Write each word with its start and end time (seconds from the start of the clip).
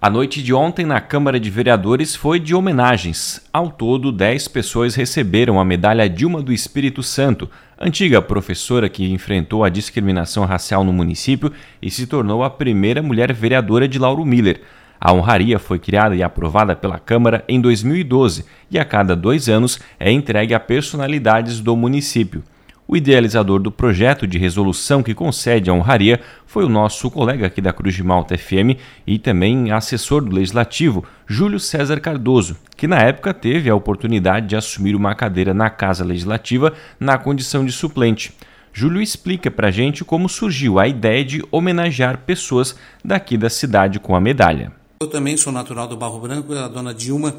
A 0.00 0.08
noite 0.08 0.44
de 0.44 0.54
ontem 0.54 0.86
na 0.86 1.00
Câmara 1.00 1.40
de 1.40 1.50
Vereadores 1.50 2.14
foi 2.14 2.38
de 2.38 2.54
homenagens. 2.54 3.44
Ao 3.52 3.68
todo, 3.68 4.12
10 4.12 4.46
pessoas 4.46 4.94
receberam 4.94 5.58
a 5.58 5.64
medalha 5.64 6.08
Dilma 6.08 6.40
do 6.40 6.52
Espírito 6.52 7.02
Santo, 7.02 7.50
antiga 7.76 8.22
professora 8.22 8.88
que 8.88 9.10
enfrentou 9.12 9.64
a 9.64 9.68
discriminação 9.68 10.44
racial 10.44 10.84
no 10.84 10.92
município 10.92 11.52
e 11.82 11.90
se 11.90 12.06
tornou 12.06 12.44
a 12.44 12.50
primeira 12.50 13.02
mulher 13.02 13.32
vereadora 13.32 13.88
de 13.88 13.98
Lauro 13.98 14.24
Miller. 14.24 14.60
A 15.00 15.12
honraria 15.12 15.58
foi 15.58 15.80
criada 15.80 16.14
e 16.14 16.22
aprovada 16.22 16.76
pela 16.76 17.00
Câmara 17.00 17.42
em 17.48 17.60
2012 17.60 18.44
e 18.70 18.78
a 18.78 18.84
cada 18.84 19.16
dois 19.16 19.48
anos 19.48 19.80
é 19.98 20.12
entregue 20.12 20.54
a 20.54 20.60
personalidades 20.60 21.58
do 21.58 21.74
município. 21.74 22.44
O 22.90 22.96
idealizador 22.96 23.60
do 23.60 23.70
projeto 23.70 24.26
de 24.26 24.38
resolução 24.38 25.02
que 25.02 25.14
concede 25.14 25.68
a 25.68 25.74
honraria 25.74 26.22
foi 26.46 26.64
o 26.64 26.70
nosso 26.70 27.10
colega 27.10 27.46
aqui 27.46 27.60
da 27.60 27.70
Cruz 27.70 27.94
de 27.94 28.02
Malta 28.02 28.38
FM 28.38 28.80
e 29.06 29.18
também 29.18 29.70
assessor 29.70 30.22
do 30.22 30.34
Legislativo, 30.34 31.04
Júlio 31.26 31.60
César 31.60 32.00
Cardoso, 32.00 32.56
que 32.78 32.86
na 32.86 32.98
época 33.02 33.34
teve 33.34 33.68
a 33.68 33.74
oportunidade 33.74 34.46
de 34.46 34.56
assumir 34.56 34.96
uma 34.96 35.14
cadeira 35.14 35.52
na 35.52 35.68
Casa 35.68 36.02
Legislativa 36.02 36.72
na 36.98 37.18
condição 37.18 37.62
de 37.62 37.72
suplente. 37.72 38.32
Júlio 38.72 39.02
explica 39.02 39.50
para 39.50 39.68
a 39.68 39.70
gente 39.70 40.02
como 40.02 40.26
surgiu 40.26 40.78
a 40.78 40.88
ideia 40.88 41.22
de 41.22 41.44
homenagear 41.50 42.22
pessoas 42.24 42.74
daqui 43.04 43.36
da 43.36 43.50
cidade 43.50 44.00
com 44.00 44.16
a 44.16 44.20
medalha. 44.20 44.72
Eu 45.02 45.10
também 45.10 45.36
sou 45.36 45.52
natural 45.52 45.88
do 45.88 45.96
Barro 45.98 46.20
Branco, 46.20 46.54
a 46.54 46.66
dona 46.68 46.94
Dilma 46.94 47.36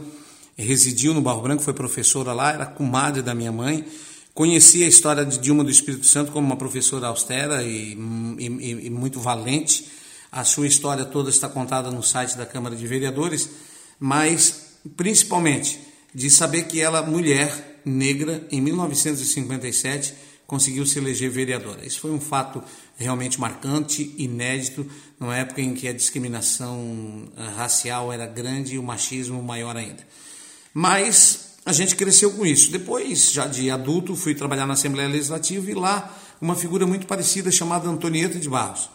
residiu 0.55 1.11
no 1.11 1.21
Barro 1.21 1.41
Branco, 1.41 1.63
foi 1.63 1.73
professora 1.73 2.33
lá, 2.33 2.51
era 2.51 2.67
comadre 2.67 3.23
da 3.23 3.33
minha 3.33 3.51
mãe 3.51 3.83
Conheci 4.39 4.85
a 4.85 4.87
história 4.87 5.25
de 5.25 5.37
Dilma 5.37 5.65
do 5.65 5.69
Espírito 5.69 6.05
Santo 6.05 6.31
como 6.31 6.47
uma 6.47 6.55
professora 6.55 7.07
austera 7.07 7.61
e, 7.61 7.91
e, 8.39 8.85
e, 8.85 8.89
muito 8.89 9.19
valente. 9.19 9.85
A 10.31 10.45
sua 10.45 10.65
história 10.65 11.03
toda 11.03 11.29
está 11.29 11.49
contada 11.49 11.91
no 11.91 12.01
site 12.01 12.37
da 12.37 12.45
Câmara 12.45 12.73
de 12.73 12.87
Vereadores, 12.87 13.49
mas 13.99 14.77
principalmente 14.95 15.77
de 16.15 16.29
saber 16.29 16.67
que 16.67 16.79
ela, 16.79 17.01
mulher 17.01 17.81
negra, 17.83 18.47
em 18.49 18.61
1957, 18.61 20.13
conseguiu 20.47 20.85
se 20.85 20.99
eleger 20.99 21.29
vereadora. 21.29 21.85
Isso 21.85 21.99
foi 21.99 22.11
um 22.11 22.21
fato 22.21 22.63
realmente 22.95 23.37
marcante, 23.41 24.15
inédito, 24.17 24.89
numa 25.19 25.35
época 25.35 25.61
em 25.61 25.73
que 25.73 25.85
a 25.85 25.91
discriminação 25.91 27.27
eh, 27.35 27.43
racial 27.57 28.13
era 28.13 28.25
grande 28.25 28.75
e 28.75 28.79
o 28.79 28.83
machismo 28.83 29.43
maior 29.43 29.75
ainda. 29.75 30.07
Mas 30.73 31.48
a 31.69 31.71
gente 31.71 31.95
cresceu 31.95 32.31
com 32.31 32.43
isso. 32.47 32.71
Depois, 32.71 33.31
já 33.31 33.45
de 33.45 33.69
adulto, 33.69 34.15
fui 34.15 34.33
trabalhar 34.33 34.65
na 34.65 34.73
Assembleia 34.73 35.07
Legislativa 35.07 35.69
e 35.69 35.75
lá 35.75 36.11
uma 36.41 36.55
figura 36.55 36.87
muito 36.87 37.05
parecida 37.05 37.51
chamada 37.51 37.87
Antonieta 37.87 38.39
de 38.39 38.49
Barros. 38.49 38.89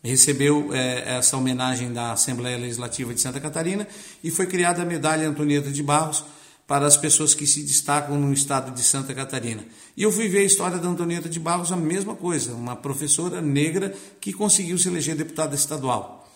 Recebeu 0.00 0.72
é, 0.72 1.16
essa 1.18 1.36
homenagem 1.36 1.92
da 1.92 2.12
Assembleia 2.12 2.56
Legislativa 2.56 3.12
de 3.12 3.20
Santa 3.20 3.40
Catarina 3.40 3.86
e 4.22 4.30
foi 4.30 4.46
criada 4.46 4.80
a 4.80 4.84
medalha 4.84 5.28
Antonieta 5.28 5.72
de 5.72 5.82
Barros 5.82 6.24
para 6.68 6.86
as 6.86 6.96
pessoas 6.96 7.34
que 7.34 7.48
se 7.48 7.64
destacam 7.64 8.16
no 8.16 8.32
estado 8.32 8.72
de 8.72 8.82
Santa 8.84 9.12
Catarina. 9.12 9.64
E 9.96 10.04
eu 10.04 10.12
fui 10.12 10.28
ver 10.28 10.38
a 10.38 10.44
história 10.44 10.78
da 10.78 10.88
Antonieta 10.88 11.28
de 11.28 11.40
Barros, 11.40 11.72
a 11.72 11.76
mesma 11.76 12.14
coisa, 12.14 12.54
uma 12.54 12.76
professora 12.76 13.40
negra 13.40 13.92
que 14.20 14.32
conseguiu 14.32 14.78
se 14.78 14.86
eleger 14.86 15.16
deputada 15.16 15.56
estadual. 15.56 16.30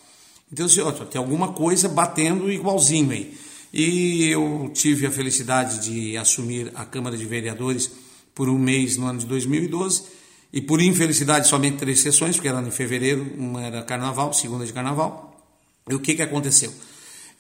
Então, 0.53 0.67
assim, 0.67 0.81
ó, 0.81 0.91
tem 0.91 1.21
alguma 1.21 1.53
coisa 1.53 1.89
batendo 1.89 2.51
igualzinho 2.51 3.13
aí. 3.13 3.39
E 3.77 4.27
eu 4.31 4.71
tive 4.73 5.05
a 5.05 5.11
felicidade 5.11 5.81
de 5.81 6.17
assumir 6.17 6.71
a 6.77 6.85
Câmara 6.85 7.17
de 7.17 7.27
Vereadores 7.27 7.91
por 8.33 8.49
um 8.49 8.57
mês 8.57 8.97
no 8.97 9.05
ano 9.05 9.19
de 9.19 9.27
2012 9.27 10.05
e 10.53 10.61
por 10.61 10.81
infelicidade 10.81 11.49
somente 11.49 11.79
três 11.79 11.99
sessões, 11.99 12.37
porque 12.37 12.47
era 12.47 12.63
em 12.63 12.71
fevereiro, 12.71 13.27
uma 13.37 13.65
era 13.65 13.83
carnaval, 13.83 14.33
segunda 14.33 14.65
de 14.65 14.73
carnaval. 14.73 15.45
E 15.91 15.95
o 15.97 15.99
que, 15.99 16.15
que 16.15 16.23
aconteceu? 16.23 16.73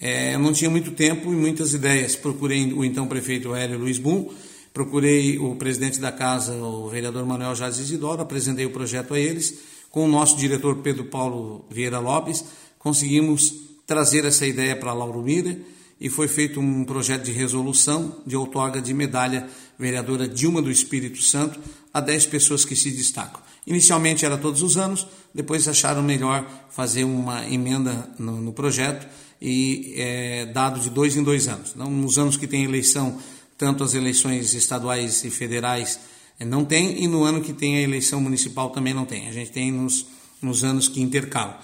É, 0.01 0.35
eu 0.35 0.41
não 0.41 0.53
tinha 0.53 0.69
muito 0.69 0.91
tempo 0.91 1.33
e 1.33 1.37
muitas 1.37 1.73
ideias. 1.73 2.17
Procurei 2.17 2.73
o 2.73 2.85
então 2.85 3.07
prefeito 3.07 3.55
Hélio 3.55 3.79
Luiz 3.79 3.99
Bum, 3.99 4.29
procurei 4.73 5.39
o 5.39 5.55
presidente 5.55 6.01
da 6.01 6.11
casa, 6.11 6.53
o 6.55 6.89
vereador 6.89 7.25
Manuel 7.25 7.55
Jazz 7.55 7.79
Isidoro, 7.79 8.23
apresentei 8.23 8.67
o 8.67 8.71
projeto 8.71 9.15
a 9.15 9.21
eles. 9.21 9.55
Com 9.89 10.05
o 10.05 10.09
nosso 10.09 10.37
diretor 10.37 10.79
Pedro 10.79 11.05
Paulo 11.05 11.65
Vieira 11.71 12.01
Lopes, 12.01 12.45
conseguimos 12.77 13.55
trazer 13.87 14.25
essa 14.25 14.45
ideia 14.45 14.75
para 14.75 14.93
Lauro 14.93 15.23
Mira 15.23 15.57
e 16.01 16.09
foi 16.09 16.29
feito 16.29 16.61
um 16.61 16.85
projeto 16.85 17.25
de 17.25 17.33
resolução 17.33 18.21
de 18.27 18.37
outorga 18.37 18.81
de 18.81 18.93
medalha 18.93 19.49
vereadora 19.79 20.29
Dilma 20.29 20.61
do 20.61 20.71
Espírito 20.71 21.23
Santo 21.23 21.59
a 21.93 22.01
10 22.01 22.27
pessoas 22.27 22.65
que 22.65 22.75
se 22.75 22.91
destacam. 22.91 23.41
Inicialmente 23.67 24.25
era 24.25 24.37
todos 24.37 24.63
os 24.63 24.77
anos, 24.77 25.07
depois 25.35 25.67
acharam 25.67 26.03
melhor 26.03 26.47
fazer 26.71 27.05
uma 27.05 27.47
emenda 27.49 28.09
no, 28.19 28.41
no 28.41 28.53
projeto 28.53 29.07
e 29.41 29.95
é, 29.97 30.47
dado 30.47 30.81
de 30.81 30.91
dois 30.91 31.17
em 31.17 31.23
dois 31.23 31.49
anos. 31.49 31.75
Não, 31.75 31.91
nos 31.91 32.19
anos 32.19 32.37
que 32.37 32.47
tem 32.47 32.65
eleição, 32.65 33.19
tanto 33.57 33.83
as 33.83 33.95
eleições 33.95 34.53
estaduais 34.55 35.25
e 35.25 35.31
federais 35.31 35.99
é, 36.39 36.45
não 36.45 36.65
tem, 36.65 37.03
e 37.03 37.07
no 37.07 37.25
ano 37.25 37.41
que 37.41 37.53
tem 37.53 37.77
a 37.77 37.81
eleição 37.81 38.21
municipal 38.21 38.71
também 38.71 38.93
não 38.93 39.07
tem. 39.07 39.29
A 39.29 39.33
gente 39.33 39.51
tem 39.51 39.73
nos, 39.73 40.07
nos 40.43 40.65
anos 40.65 40.89
que 40.89 41.01
intercalam. 41.01 41.57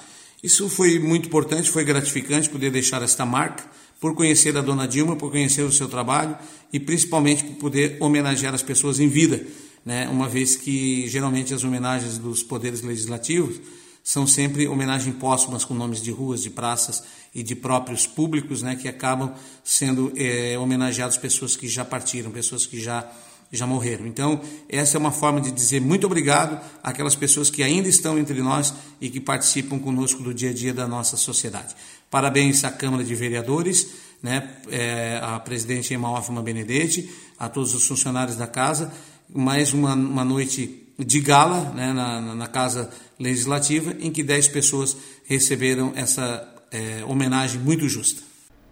Isso 0.42 0.68
foi 0.70 0.98
muito 0.98 1.26
importante, 1.26 1.70
foi 1.70 1.84
gratificante 1.84 2.48
poder 2.48 2.70
deixar 2.70 3.02
esta 3.02 3.26
marca 3.26 3.64
por 4.00 4.14
conhecer 4.14 4.56
a 4.56 4.62
dona 4.62 4.88
Dilma, 4.88 5.14
por 5.14 5.30
conhecer 5.30 5.62
o 5.62 5.70
seu 5.70 5.86
trabalho 5.86 6.36
e 6.72 6.80
principalmente 6.80 7.44
por 7.44 7.56
poder 7.56 7.98
homenagear 8.00 8.54
as 8.54 8.62
pessoas 8.62 8.98
em 8.98 9.08
vida, 9.08 9.46
né? 9.84 10.08
uma 10.08 10.26
vez 10.26 10.56
que 10.56 11.06
geralmente 11.08 11.52
as 11.52 11.62
homenagens 11.62 12.16
dos 12.16 12.42
poderes 12.42 12.80
legislativos 12.80 13.60
são 14.02 14.26
sempre 14.26 14.66
homenagens 14.66 15.14
póstumas 15.16 15.64
com 15.64 15.74
nomes 15.74 16.00
de 16.00 16.10
ruas, 16.10 16.42
de 16.42 16.48
praças 16.48 17.04
e 17.34 17.42
de 17.42 17.54
próprios 17.54 18.06
públicos 18.06 18.62
né? 18.62 18.74
que 18.74 18.88
acabam 18.88 19.34
sendo 19.62 20.10
é, 20.16 20.58
homenageados 20.58 21.18
pessoas 21.18 21.54
que 21.54 21.68
já 21.68 21.84
partiram, 21.84 22.30
pessoas 22.30 22.64
que 22.66 22.80
já 22.80 23.06
já 23.52 23.66
morreram. 23.66 24.06
Então, 24.06 24.40
essa 24.68 24.96
é 24.96 24.98
uma 24.98 25.10
forma 25.10 25.40
de 25.40 25.50
dizer 25.50 25.80
muito 25.80 26.06
obrigado 26.06 26.60
àquelas 26.82 27.16
pessoas 27.16 27.50
que 27.50 27.62
ainda 27.62 27.88
estão 27.88 28.18
entre 28.18 28.40
nós 28.42 28.72
e 29.00 29.10
que 29.10 29.20
participam 29.20 29.78
conosco 29.78 30.22
do 30.22 30.32
dia 30.32 30.50
a 30.50 30.54
dia 30.54 30.72
da 30.72 30.86
nossa 30.86 31.16
sociedade. 31.16 31.74
Parabéns 32.10 32.64
à 32.64 32.70
Câmara 32.70 33.02
de 33.02 33.14
Vereadores, 33.14 33.88
né, 34.22 34.56
é, 34.70 35.18
à 35.22 35.38
presidente 35.40 35.92
Emma 35.92 36.10
Hoffman 36.10 36.42
Benedetti, 36.42 37.10
a 37.38 37.48
todos 37.48 37.74
os 37.74 37.86
funcionários 37.86 38.36
da 38.36 38.46
casa. 38.46 38.92
Mais 39.32 39.72
uma, 39.72 39.94
uma 39.94 40.24
noite 40.24 40.86
de 40.98 41.20
gala 41.20 41.72
né, 41.74 41.92
na, 41.92 42.20
na 42.34 42.46
Casa 42.46 42.90
Legislativa, 43.18 43.94
em 44.00 44.10
que 44.10 44.22
10 44.22 44.48
pessoas 44.48 44.96
receberam 45.26 45.92
essa 45.94 46.46
é, 46.70 47.04
homenagem 47.06 47.60
muito 47.60 47.88
justa. 47.88 48.22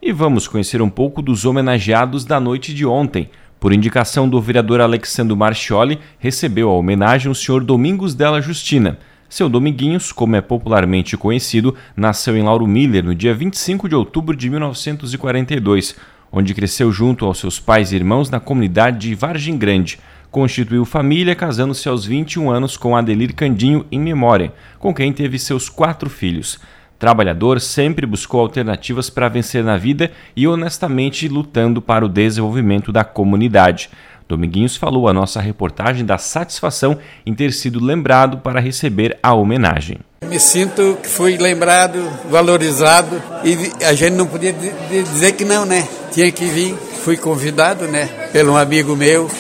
E 0.00 0.12
vamos 0.12 0.47
conhecer 0.47 0.81
um 0.81 0.91
pouco 0.91 1.21
dos 1.21 1.44
homenageados 1.44 2.25
da 2.25 2.38
noite 2.38 2.72
de 2.72 2.87
ontem. 2.87 3.31
Por 3.60 3.72
indicação 3.72 4.28
do 4.28 4.41
vereador 4.41 4.80
Alexandre 4.80 5.36
Marchioli, 5.36 5.98
recebeu 6.20 6.70
a 6.70 6.74
homenagem 6.74 7.30
o 7.30 7.34
senhor 7.34 7.64
Domingos 7.64 8.14
Della 8.14 8.41
Justina. 8.41 8.98
Seu 9.28 9.48
Dominguinhos, 9.48 10.12
como 10.12 10.36
é 10.36 10.41
popularmente 10.41 11.16
conhecido, 11.16 11.74
nasceu 11.96 12.36
em 12.36 12.42
Lauro 12.44 12.69
Miller 12.69 13.04
no 13.04 13.16
dia 13.16 13.34
25 13.34 13.88
de 13.88 13.96
outubro 13.96 14.36
de 14.36 14.48
1942, 14.48 15.96
onde 16.30 16.54
cresceu 16.54 16.92
junto 16.92 17.26
aos 17.26 17.38
seus 17.38 17.58
pais 17.58 17.91
e 17.91 17.96
irmãos 17.96 18.30
na 18.30 18.38
comunidade 18.38 19.08
de 19.08 19.14
Vargem 19.16 19.58
Grande. 19.58 19.98
Constituiu 20.30 20.84
família, 20.84 21.34
casando-se 21.34 21.88
aos 21.88 22.06
21 22.06 22.50
anos 22.50 22.76
com 22.76 22.96
Adelir 22.96 23.34
Candinho 23.34 23.84
em 23.90 23.98
memória, 23.98 24.52
com 24.78 24.94
quem 24.94 25.12
teve 25.12 25.36
seus 25.36 25.69
quatro 25.69 26.08
filhos. 26.08 26.60
Trabalhador, 26.98 27.60
sempre 27.60 28.04
buscou 28.04 28.41
alternativas 28.41 29.09
para 29.09 29.28
vencer 29.28 29.62
na 29.62 29.76
vida 29.76 30.10
e 30.34 30.48
honestamente 30.48 31.28
lutando 31.28 31.81
para 31.81 32.04
o 32.04 32.09
desenvolvimento 32.09 32.91
da 32.91 33.04
comunidade. 33.04 33.88
Dominguinhos 34.28 34.76
falou 34.76 35.08
à 35.08 35.12
nossa 35.12 35.41
reportagem 35.41 36.04
da 36.04 36.19
satisfação 36.19 36.98
em 37.25 37.32
ter 37.32 37.53
sido 37.53 37.82
lembrado 37.82 38.38
para 38.38 38.60
receber 38.60 39.16
a 39.22 39.32
homenagem. 39.32 39.98
Me 40.26 40.41
sinto 40.41 40.98
que 41.03 41.08
fui 41.08 41.38
lembrado, 41.38 42.03
valorizado 42.28 43.22
e 43.44 43.84
a 43.84 43.94
gente 43.94 44.14
não 44.14 44.26
podia 44.26 44.53
dizer 44.53 45.32
que 45.32 45.44
não, 45.44 45.64
né? 45.64 45.88
Tinha 46.12 46.31
que 46.32 46.44
vir, 46.46 46.75
fui 47.05 47.17
convidado, 47.17 47.87
né? 47.87 48.06
Pelo 48.32 48.52
um 48.52 48.56
amigo 48.56 48.94
meu, 48.96 49.31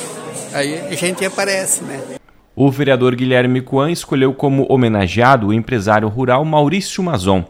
aí 0.54 0.80
a 0.90 0.94
gente 0.94 1.24
aparece, 1.24 1.82
né? 1.82 2.00
O 2.60 2.72
vereador 2.72 3.14
Guilherme 3.14 3.60
Coan 3.60 3.92
escolheu 3.92 4.34
como 4.34 4.66
homenageado 4.68 5.46
o 5.46 5.52
empresário 5.52 6.08
rural 6.08 6.44
Maurício 6.44 7.00
Mazon. 7.04 7.44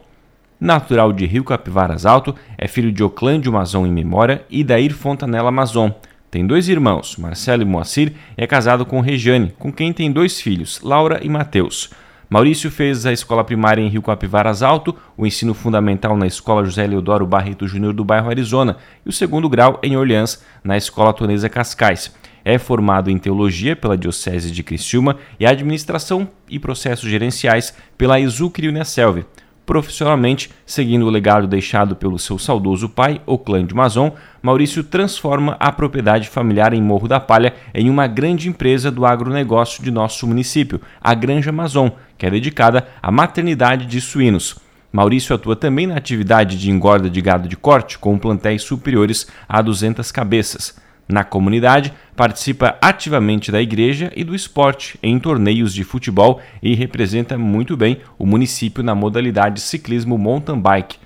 Natural 0.61 1.15
de 1.15 1.25
Rio 1.25 1.43
Capivaras 1.45 2.05
Alto, 2.05 2.35
é 2.59 2.69
filho 2.69 2.93
de 2.93 3.03
Oclândio 3.03 3.51
Mazon 3.51 3.87
em 3.87 3.91
memória 3.91 4.45
e 4.51 4.63
Dair 4.63 4.93
Fontanella 4.93 5.51
Mazon. 5.51 5.95
Tem 6.31 6.47
dois 6.47 6.69
irmãos, 6.69 7.17
Marcelo 7.17 7.63
e 7.63 7.65
Moacir, 7.65 8.13
e 8.37 8.45
é 8.45 8.47
casado 8.47 8.85
com 8.85 9.01
Regiane, 9.01 9.55
com 9.59 9.73
quem 9.73 9.95
tem 9.95 10.13
dois 10.13 10.43
filhos, 10.43 10.83
Laura 10.83 11.21
e 11.23 11.29
Mateus. 11.31 11.89
Maurício 12.29 12.71
fez 12.71 13.07
a 13.07 13.11
escola 13.11 13.43
primária 13.43 13.81
em 13.81 13.89
Rio 13.89 14.03
Capivaras 14.03 14.63
Alto, 14.63 14.95
o 15.17 15.27
ensino 15.27 15.55
fundamental 15.55 16.19
na 16.19 16.27
Escola 16.27 16.63
José 16.63 16.87
Leodoro 16.87 17.27
Barreto 17.27 17.67
Júnior 17.67 17.95
do 17.95 18.05
bairro 18.05 18.29
Arizona 18.29 18.77
e 19.07 19.09
o 19.09 19.13
segundo 19.13 19.49
grau 19.49 19.81
em 19.83 19.97
Orleans, 19.97 20.45
na 20.63 20.77
Escola 20.77 21.15
Tonesa 21.15 21.49
Cascais. 21.49 22.13
É 22.49 22.56
formado 22.56 23.11
em 23.11 23.19
Teologia 23.19 23.77
pela 23.77 23.95
Diocese 23.95 24.50
de 24.50 24.62
Criciúma 24.62 25.19
e 25.39 25.45
Administração 25.45 26.27
e 26.49 26.59
Processos 26.59 27.11
Gerenciais 27.11 27.75
pela 27.99 28.19
Exucre 28.19 28.67
Unicelv. 28.67 29.27
Profissionalmente, 29.67 30.50
seguindo 30.65 31.05
o 31.05 31.11
legado 31.11 31.47
deixado 31.47 31.95
pelo 31.95 32.19
seu 32.19 32.39
saudoso 32.39 32.89
pai, 32.89 33.21
o 33.27 33.37
clã 33.37 33.62
de 33.62 33.75
Mazon, 33.75 34.15
Maurício 34.41 34.83
transforma 34.83 35.59
a 35.61 35.71
propriedade 35.71 36.31
familiar 36.31 36.73
em 36.73 36.81
Morro 36.81 37.06
da 37.06 37.21
Palha 37.21 37.53
em 37.75 37.91
uma 37.91 38.06
grande 38.06 38.49
empresa 38.49 38.91
do 38.91 39.05
agronegócio 39.05 39.85
de 39.85 39.91
nosso 39.91 40.27
município, 40.27 40.81
a 41.03 41.12
Granja 41.12 41.53
Mazon, 41.53 41.93
que 42.17 42.25
é 42.25 42.31
dedicada 42.31 42.89
à 43.03 43.11
maternidade 43.11 43.85
de 43.85 44.00
suínos. 44.00 44.56
Maurício 44.91 45.35
atua 45.35 45.55
também 45.55 45.87
na 45.87 45.97
atividade 45.97 46.56
de 46.56 46.71
engorda 46.71 47.11
de 47.11 47.21
gado 47.21 47.47
de 47.47 47.59
corte, 47.59 47.99
com 47.99 48.19
plantéis 48.19 48.62
superiores 48.62 49.27
a 49.47 49.61
200 49.61 50.11
cabeças. 50.11 50.88
Na 51.09 51.25
comunidade, 51.25 51.95
participa 52.15 52.77
ativamente 52.83 53.51
da 53.51 53.63
igreja 53.63 54.13
e 54.15 54.23
do 54.23 54.35
esporte 54.35 54.99
em 55.03 55.19
torneios 55.19 55.73
de 55.73 55.83
futebol 55.83 56.39
e 56.63 56.75
representa 56.75 57.39
muito 57.39 57.79
bem 57.79 58.01
o 58.19 58.27
município 58.27 58.85
na 58.85 58.95
modalidade 58.95 59.61
ciclismo 59.63 60.19
mountain 60.19 60.61
bike, 60.61 60.99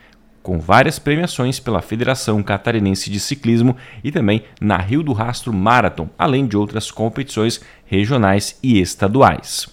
com 0.42 0.58
várias 0.58 0.98
premiações 0.98 1.60
pela 1.60 1.80
Federação 1.80 2.42
Catarinense 2.42 3.08
de 3.08 3.20
Ciclismo 3.20 3.76
e 4.02 4.10
também 4.10 4.42
na 4.60 4.76
Rio 4.76 5.04
do 5.04 5.12
Rastro 5.12 5.52
Marathon, 5.52 6.10
além 6.18 6.48
de 6.48 6.56
outras 6.56 6.90
competições 6.90 7.60
regionais 7.86 8.58
e 8.60 8.80
estaduais. 8.80 9.71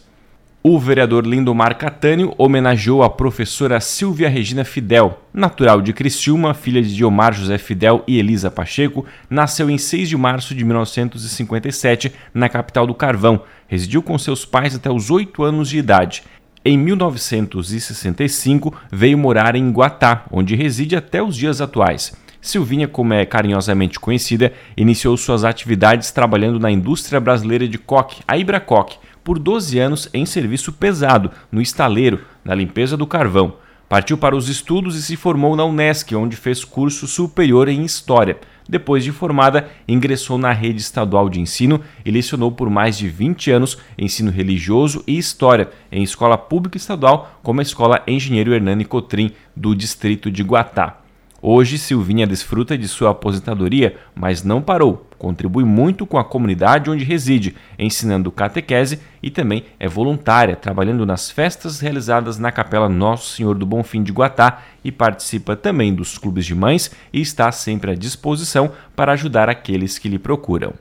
O 0.62 0.78
vereador 0.78 1.26
Lindomar 1.26 1.78
Catânio 1.78 2.36
homenageou 2.38 3.02
a 3.02 3.10
professora 3.10 3.80
Silvia 3.80 4.28
Regina 4.28 4.66
Fidel, 4.66 5.24
natural 5.34 5.82
de 5.82 5.94
Criciúma, 5.94 6.54
filha 6.54 6.82
de 6.82 6.94
Diomar 6.94 7.34
José 7.34 7.58
Fidel 7.58 8.04
e 8.06 8.20
Elisa 8.20 8.52
Pacheco, 8.52 9.06
nasceu 9.30 9.70
em 9.70 9.78
6 9.78 10.10
de 10.10 10.18
março 10.18 10.54
de 10.54 10.66
1957 10.66 12.12
na 12.34 12.50
capital 12.50 12.86
do 12.86 12.94
Carvão. 12.94 13.44
Residiu 13.70 14.04
com 14.04 14.18
seus 14.18 14.44
pais 14.44 14.76
até 14.76 14.92
os 14.92 15.10
8 15.10 15.42
anos 15.44 15.70
de 15.70 15.78
idade. 15.78 16.24
Em 16.66 16.78
1965 16.78 18.76
veio 18.92 19.18
morar 19.18 19.56
em 19.56 19.72
Guatá, 19.72 20.26
onde 20.30 20.58
reside 20.58 20.94
até 20.94 21.24
os 21.24 21.38
dias 21.38 21.62
atuais. 21.62 22.12
Silvinha, 22.42 22.88
como 22.88 23.14
é 23.14 23.26
carinhosamente 23.26 24.00
conhecida, 24.00 24.54
iniciou 24.76 25.16
suas 25.18 25.44
atividades 25.44 26.12
trabalhando 26.12 26.60
na 26.60 26.72
indústria 26.72 27.20
brasileira 27.20 27.68
de 27.68 27.78
coque, 27.78 28.22
a 28.28 28.38
Ibracoque, 28.38 28.98
por 29.30 29.38
12 29.38 29.78
anos 29.78 30.10
em 30.12 30.26
serviço 30.26 30.74
pesado 30.74 31.30
no 31.52 31.62
estaleiro, 31.62 32.22
na 32.44 32.56
limpeza 32.56 32.98
do 32.98 33.06
carvão. 33.06 33.58
Partiu 33.88 34.18
para 34.18 34.36
os 34.36 34.50
estudos 34.50 34.96
e 34.96 35.04
se 35.04 35.16
formou 35.16 35.56
na 35.56 35.64
Unesc, 35.64 36.16
onde 36.16 36.36
fez 36.36 36.66
curso 36.66 37.06
superior 37.06 37.68
em 37.68 37.86
História. 37.86 38.40
Depois 38.68 39.04
de 39.04 39.12
formada, 39.12 39.70
ingressou 39.88 40.40
na 40.40 40.52
rede 40.52 40.82
estadual 40.82 41.30
de 41.30 41.40
ensino 41.40 41.80
e 42.04 42.10
lecionou 42.10 42.52
por 42.52 42.72
mais 42.72 42.98
de 42.98 43.08
20 43.08 43.52
anos 43.52 43.78
ensino 44.00 44.32
religioso 44.32 45.04
e 45.06 45.16
história 45.16 45.70
em 45.92 46.02
escola 46.02 46.36
pública 46.36 46.78
estadual, 46.78 47.40
como 47.44 47.60
a 47.60 47.62
Escola 47.62 48.02
Engenheiro 48.08 48.52
Hernani 48.52 48.84
Cotrim, 48.84 49.32
do 49.56 49.76
distrito 49.76 50.32
de 50.32 50.42
Guatá. 50.42 51.02
Hoje, 51.40 51.78
Silvinha 51.78 52.26
desfruta 52.26 52.76
de 52.76 52.88
sua 52.88 53.12
aposentadoria, 53.12 53.96
mas 54.16 54.44
não 54.44 54.60
parou. 54.60 55.08
Contribui 55.20 55.66
muito 55.66 56.06
com 56.06 56.18
a 56.18 56.24
comunidade 56.24 56.90
onde 56.90 57.04
reside, 57.04 57.54
ensinando 57.78 58.32
catequese 58.32 59.02
e 59.22 59.30
também 59.30 59.66
é 59.78 59.86
voluntária, 59.86 60.56
trabalhando 60.56 61.06
nas 61.06 61.30
festas 61.30 61.82
realizadas 61.82 62.40
na 62.40 62.54
Capela 62.54 62.88
Nosso 62.88 63.36
Senhor 63.36 63.58
do 63.58 63.66
Bonfim 63.66 64.02
de 64.02 64.14
Guatá 64.14 64.62
e 64.82 64.94
participa 64.94 65.58
também 65.58 65.94
dos 65.94 66.18
clubes 66.18 66.46
de 66.46 66.56
mães 66.56 66.90
e 67.12 67.20
está 67.20 67.52
sempre 67.52 67.92
à 67.92 67.96
disposição 67.96 68.72
para 68.96 69.12
ajudar 69.12 69.50
aqueles 69.50 70.00
que 70.00 70.08
lhe 70.08 70.18
procuram. 70.18 70.74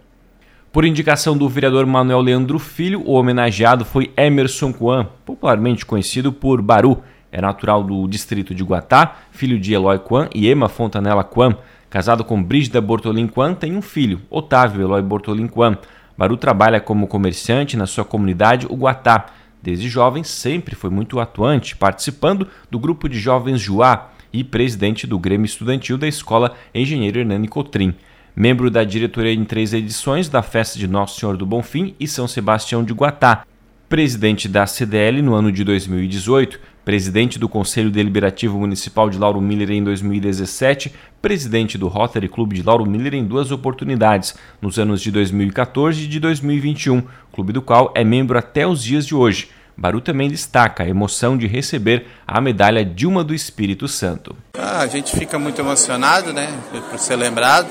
Por 0.73 0.85
indicação 0.85 1.37
do 1.37 1.49
vereador 1.49 1.85
Manuel 1.85 2.21
Leandro 2.21 2.61
Filho, 2.61 3.03
o 3.05 3.15
homenageado 3.15 3.85
foi 3.85 4.13
Emerson 4.17 4.73
Kwan, 4.73 5.09
popularmente 5.27 5.85
conhecido 5.85 6.33
por 6.33 6.63
Baru 6.63 7.03
é 7.31 7.41
natural 7.41 7.83
do 7.85 8.07
distrito 8.09 8.55
de 8.55 8.65
Guatá, 8.65 9.17
filho 9.31 9.59
de 9.59 9.75
Eloy 9.75 9.99
Kwan 9.99 10.29
e 10.35 10.51
Emma 10.51 10.69
Fontanella 10.69 11.23
Kwan. 11.23 11.57
Casado 11.91 12.23
com 12.23 12.43
Brígida 12.43 12.81
Bortolin 12.81 13.27
Kwan, 13.27 13.55
tem 13.55 13.75
um 13.75 13.81
filho, 13.81 14.21
Otávio 14.29 14.83
Eloy 14.83 15.01
Bortolin 15.01 15.47
Kwan. 15.47 15.79
Baru 16.19 16.37
trabalha 16.37 16.81
como 16.81 17.07
comerciante 17.07 17.77
na 17.77 17.87
sua 17.87 18.05
comunidade, 18.05 18.67
o 18.69 18.77
Guatá. 18.77 19.27
Desde 19.63 19.89
jovem, 19.89 20.23
sempre 20.23 20.75
foi 20.75 20.91
muito 20.91 21.19
atuante, 21.19 21.75
participando 21.75 22.47
do 22.71 22.79
grupo 22.79 23.09
de 23.09 23.19
jovens 23.19 23.61
Juá 23.61 24.11
e 24.31 24.45
presidente 24.45 25.07
do 25.07 25.19
Grêmio 25.19 25.47
Estudantil 25.47 25.97
da 25.97 26.07
Escola 26.07 26.55
Engenheiro 26.75 27.21
Hernani 27.21 27.49
Cotrim. 27.49 27.95
Membro 28.37 28.71
da 28.71 28.85
diretoria 28.85 29.33
em 29.33 29.45
três 29.45 29.73
edições 29.73 30.29
da 30.29 30.43
Festa 30.43 30.79
de 30.79 30.87
Nosso 30.87 31.19
Senhor 31.19 31.37
do 31.37 31.47
Bonfim 31.47 31.95
e 31.99 32.07
São 32.07 32.29
Sebastião 32.29 32.85
de 32.85 32.93
Guatá. 32.93 33.45
Presidente 33.89 34.47
da 34.47 34.67
CDL 34.67 35.23
no 35.23 35.35
ano 35.35 35.51
de 35.51 35.65
2018, 35.65 36.61
presidente 36.89 37.39
do 37.39 37.51
Conselho 37.51 37.91
Deliberativo 37.91 38.59
Municipal 38.59 39.11
de 39.11 39.19
Lauro 39.19 39.43
Miller 39.43 39.73
em 39.73 39.85
2017, 39.85 40.91
presidente 41.21 41.77
do 41.77 41.87
Rotary 41.87 42.31
Clube 42.31 42.57
de 42.57 42.63
Lauro 42.63 42.87
Miller 42.87 43.13
em 43.13 43.27
duas 43.27 43.51
oportunidades, 43.51 44.35
nos 44.59 44.79
anos 44.79 45.03
de 45.03 45.11
2014 45.11 46.05
e 46.05 46.07
de 46.07 46.19
2021, 46.19 47.03
clube 47.31 47.53
do 47.53 47.61
qual 47.61 47.93
é 47.95 48.03
membro 48.03 48.39
até 48.39 48.67
os 48.67 48.83
dias 48.83 49.05
de 49.05 49.15
hoje. 49.15 49.51
Baru 49.77 50.01
também 50.01 50.31
destaca 50.31 50.83
a 50.83 50.89
emoção 50.89 51.37
de 51.37 51.47
receber 51.47 52.07
a 52.27 52.41
medalha 52.41 52.83
Dilma 52.83 53.23
do 53.23 53.35
Espírito 53.35 53.87
Santo. 53.87 54.35
Ah, 54.59 54.79
a 54.79 54.87
gente 54.87 55.15
fica 55.15 55.39
muito 55.39 55.61
emocionado, 55.61 56.33
né, 56.33 56.49
por 56.89 56.99
ser 56.99 57.17
lembrado. 57.17 57.69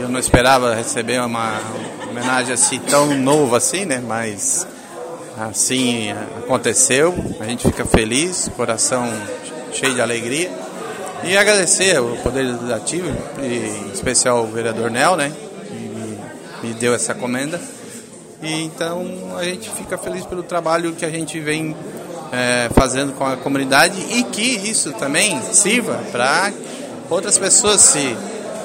Eu 0.00 0.08
não 0.08 0.18
esperava 0.18 0.74
receber 0.74 1.20
uma 1.20 1.52
homenagem 2.08 2.54
assim 2.54 2.78
tão 2.78 3.14
nova 3.14 3.58
assim, 3.58 3.84
né, 3.84 4.02
mas 4.02 4.66
assim 5.40 6.10
aconteceu. 6.44 7.14
A 7.40 7.44
gente 7.44 7.66
fica 7.66 7.84
feliz, 7.84 8.50
coração 8.56 9.08
cheio 9.72 9.94
de 9.94 10.00
alegria. 10.00 10.50
E 11.24 11.36
agradecer 11.36 12.00
o 12.00 12.16
Poder 12.18 12.42
Legislativo, 12.42 13.08
em 13.42 13.92
especial 13.92 14.44
o 14.44 14.46
vereador 14.46 14.90
Nel, 14.90 15.16
né? 15.16 15.32
Que 16.60 16.66
me 16.66 16.74
deu 16.74 16.94
essa 16.94 17.14
comenda. 17.14 17.60
E 18.42 18.62
então 18.62 19.04
a 19.36 19.44
gente 19.44 19.68
fica 19.70 19.98
feliz 19.98 20.24
pelo 20.24 20.42
trabalho 20.42 20.92
que 20.92 21.04
a 21.04 21.10
gente 21.10 21.40
vem 21.40 21.76
é, 22.32 22.68
fazendo 22.72 23.12
com 23.14 23.26
a 23.26 23.36
comunidade 23.36 24.00
e 24.10 24.22
que 24.24 24.42
isso 24.42 24.92
também 24.92 25.40
sirva 25.52 26.00
para 26.12 26.52
outras 27.10 27.36
pessoas 27.36 27.80
se 27.80 28.16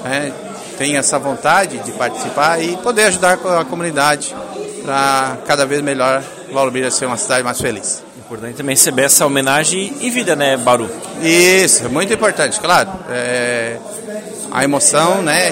é, 0.05 0.31
tenham 0.77 0.99
essa 0.99 1.17
vontade 1.17 1.79
de 1.79 1.91
participar 1.93 2.61
e 2.61 2.77
poder 2.77 3.05
ajudar 3.05 3.33
a 3.33 3.65
comunidade 3.65 4.35
para 4.83 5.37
cada 5.47 5.65
vez 5.65 5.81
melhor 5.81 6.23
Lauro 6.53 6.71
Miller 6.71 6.91
ser 6.91 7.05
uma 7.05 7.17
cidade 7.17 7.44
mais 7.44 7.59
feliz. 7.59 8.03
Importante 8.17 8.55
também 8.55 8.75
receber 8.75 9.03
essa 9.03 9.25
homenagem 9.25 9.94
em 10.01 10.09
vida, 10.09 10.35
né, 10.35 10.55
Baru? 10.57 10.89
Isso, 11.21 11.85
é 11.85 11.89
muito 11.89 12.13
importante, 12.13 12.59
claro. 12.59 12.89
É, 13.09 13.77
a 14.51 14.63
emoção, 14.63 15.21
né, 15.21 15.51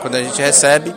quando 0.00 0.16
a 0.16 0.22
gente 0.22 0.40
recebe, 0.40 0.94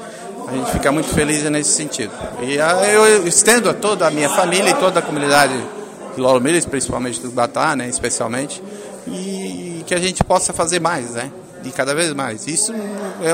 a 0.48 0.51
gente 0.51 0.72
fica 0.72 0.91
muito 0.91 1.10
feliz 1.10 1.43
nesse 1.43 1.72
sentido. 1.72 2.12
E 2.41 2.55
eu 2.55 3.27
estendo 3.27 3.69
a 3.69 3.74
toda 3.74 4.07
a 4.07 4.12
minha 4.12 4.29
família 4.29 4.72
e 4.72 4.74
toda 4.74 5.00
a 5.00 5.01
comunidade 5.01 5.53
de 6.15 6.19
Lauro 6.19 6.41
Miller, 6.41 6.67
principalmente 6.67 7.22
do 7.22 7.31
Batá, 7.31 7.75
né, 7.75 7.88
especialmente, 7.88 8.62
e 9.07 9.84
que 9.88 9.96
a 9.96 10.00
gente 10.00 10.24
possa 10.24 10.51
fazer 10.51 10.81
mais, 10.81 11.12
né, 11.12 11.31
e 11.63 11.72
cada 11.72 11.96
vez 11.96 12.13
mais. 12.13 12.48
Isso 12.48 12.74
é 13.24 13.34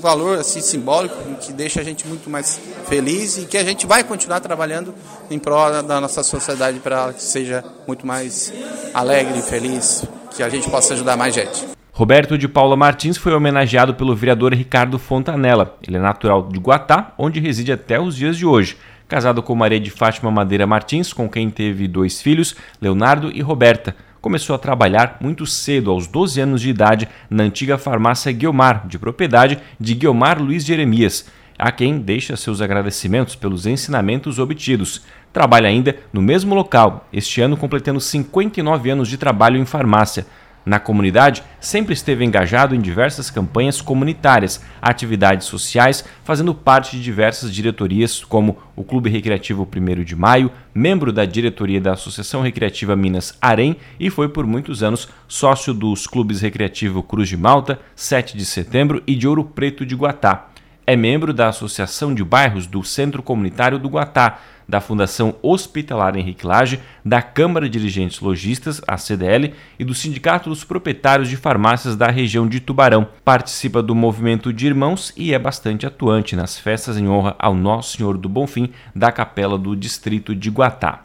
valor 0.00 0.38
assim 0.38 0.60
simbólico 0.60 1.16
que 1.40 1.52
deixa 1.52 1.80
a 1.80 1.84
gente 1.84 2.06
muito 2.06 2.30
mais 2.30 2.60
feliz 2.86 3.38
e 3.38 3.46
que 3.46 3.56
a 3.56 3.64
gente 3.64 3.86
vai 3.86 4.04
continuar 4.04 4.40
trabalhando 4.40 4.94
em 5.30 5.38
prol 5.38 5.82
da 5.82 6.00
nossa 6.00 6.22
sociedade 6.22 6.78
para 6.78 7.12
que 7.12 7.22
seja 7.22 7.64
muito 7.86 8.06
mais 8.06 8.52
alegre 8.94 9.38
e 9.38 9.42
feliz, 9.42 10.04
que 10.36 10.42
a 10.42 10.48
gente 10.48 10.68
possa 10.70 10.94
ajudar 10.94 11.16
mais 11.16 11.34
gente. 11.34 11.66
Roberto 11.92 12.38
de 12.38 12.46
Paula 12.46 12.76
Martins 12.76 13.16
foi 13.16 13.34
homenageado 13.34 13.92
pelo 13.94 14.14
vereador 14.14 14.54
Ricardo 14.54 14.98
Fontanella. 15.00 15.76
Ele 15.86 15.96
é 15.96 16.00
natural 16.00 16.46
de 16.46 16.58
Guatá, 16.58 17.12
onde 17.18 17.40
reside 17.40 17.72
até 17.72 18.00
os 18.00 18.14
dias 18.14 18.36
de 18.36 18.46
hoje. 18.46 18.76
Casado 19.08 19.42
com 19.42 19.54
Maria 19.54 19.80
de 19.80 19.90
Fátima 19.90 20.30
Madeira 20.30 20.66
Martins, 20.66 21.12
com 21.12 21.28
quem 21.28 21.50
teve 21.50 21.88
dois 21.88 22.22
filhos, 22.22 22.54
Leonardo 22.80 23.32
e 23.34 23.40
Roberta 23.40 23.96
começou 24.28 24.54
a 24.54 24.58
trabalhar 24.58 25.16
muito 25.22 25.46
cedo, 25.46 25.90
aos 25.90 26.06
12 26.06 26.38
anos 26.38 26.60
de 26.60 26.68
idade, 26.68 27.08
na 27.30 27.44
antiga 27.44 27.78
farmácia 27.78 28.30
Guiomar, 28.30 28.86
de 28.86 28.98
propriedade 28.98 29.58
de 29.80 29.94
Guiomar 29.94 30.38
Luiz 30.38 30.66
Jeremias, 30.66 31.30
a 31.58 31.72
quem 31.72 31.98
deixa 31.98 32.36
seus 32.36 32.60
agradecimentos 32.60 33.34
pelos 33.34 33.64
ensinamentos 33.64 34.38
obtidos. 34.38 35.00
Trabalha 35.32 35.66
ainda 35.66 35.96
no 36.12 36.20
mesmo 36.20 36.54
local, 36.54 37.08
este 37.10 37.40
ano 37.40 37.56
completando 37.56 38.02
59 38.02 38.90
anos 38.90 39.08
de 39.08 39.16
trabalho 39.16 39.56
em 39.56 39.64
farmácia. 39.64 40.26
Na 40.68 40.78
comunidade, 40.78 41.42
sempre 41.58 41.94
esteve 41.94 42.26
engajado 42.26 42.74
em 42.74 42.80
diversas 42.82 43.30
campanhas 43.30 43.80
comunitárias, 43.80 44.62
atividades 44.82 45.46
sociais, 45.46 46.04
fazendo 46.22 46.54
parte 46.54 46.94
de 46.94 47.02
diversas 47.02 47.54
diretorias, 47.54 48.22
como 48.22 48.58
o 48.76 48.84
Clube 48.84 49.08
Recreativo 49.08 49.66
1 49.66 50.04
de 50.04 50.14
Maio, 50.14 50.50
membro 50.74 51.10
da 51.10 51.24
diretoria 51.24 51.80
da 51.80 51.94
Associação 51.94 52.42
Recreativa 52.42 52.94
Minas 52.94 53.32
Arém 53.40 53.78
e 53.98 54.10
foi 54.10 54.28
por 54.28 54.46
muitos 54.46 54.82
anos 54.82 55.08
sócio 55.26 55.72
dos 55.72 56.06
clubes 56.06 56.42
Recreativo 56.42 57.02
Cruz 57.02 57.30
de 57.30 57.36
Malta, 57.38 57.80
7 57.96 58.36
de 58.36 58.44
Setembro 58.44 59.02
e 59.06 59.14
de 59.14 59.26
Ouro 59.26 59.44
Preto 59.44 59.86
de 59.86 59.94
Guatá. 59.94 60.50
É 60.88 60.96
membro 60.96 61.34
da 61.34 61.48
Associação 61.48 62.14
de 62.14 62.24
Bairros 62.24 62.66
do 62.66 62.82
Centro 62.82 63.22
Comunitário 63.22 63.78
do 63.78 63.90
Guatá, 63.90 64.38
da 64.66 64.80
Fundação 64.80 65.34
Hospitalar 65.42 66.16
Henrique 66.16 66.46
Lage, 66.46 66.80
da 67.04 67.20
Câmara 67.20 67.68
de 67.68 67.78
Dirigentes 67.78 68.20
Logistas, 68.20 68.80
a 68.88 68.96
CDL, 68.96 69.52
e 69.78 69.84
do 69.84 69.92
Sindicato 69.92 70.48
dos 70.48 70.64
Proprietários 70.64 71.28
de 71.28 71.36
Farmácias 71.36 71.94
da 71.94 72.10
região 72.10 72.48
de 72.48 72.58
Tubarão. 72.58 73.06
Participa 73.22 73.82
do 73.82 73.94
movimento 73.94 74.50
de 74.50 74.66
irmãos 74.66 75.12
e 75.14 75.34
é 75.34 75.38
bastante 75.38 75.86
atuante 75.86 76.34
nas 76.34 76.58
festas 76.58 76.96
em 76.96 77.06
honra 77.06 77.36
ao 77.38 77.54
Nosso 77.54 77.98
Senhor 77.98 78.16
do 78.16 78.26
Bonfim 78.26 78.70
da 78.94 79.12
Capela 79.12 79.58
do 79.58 79.76
Distrito 79.76 80.34
de 80.34 80.48
Guatá. 80.48 81.04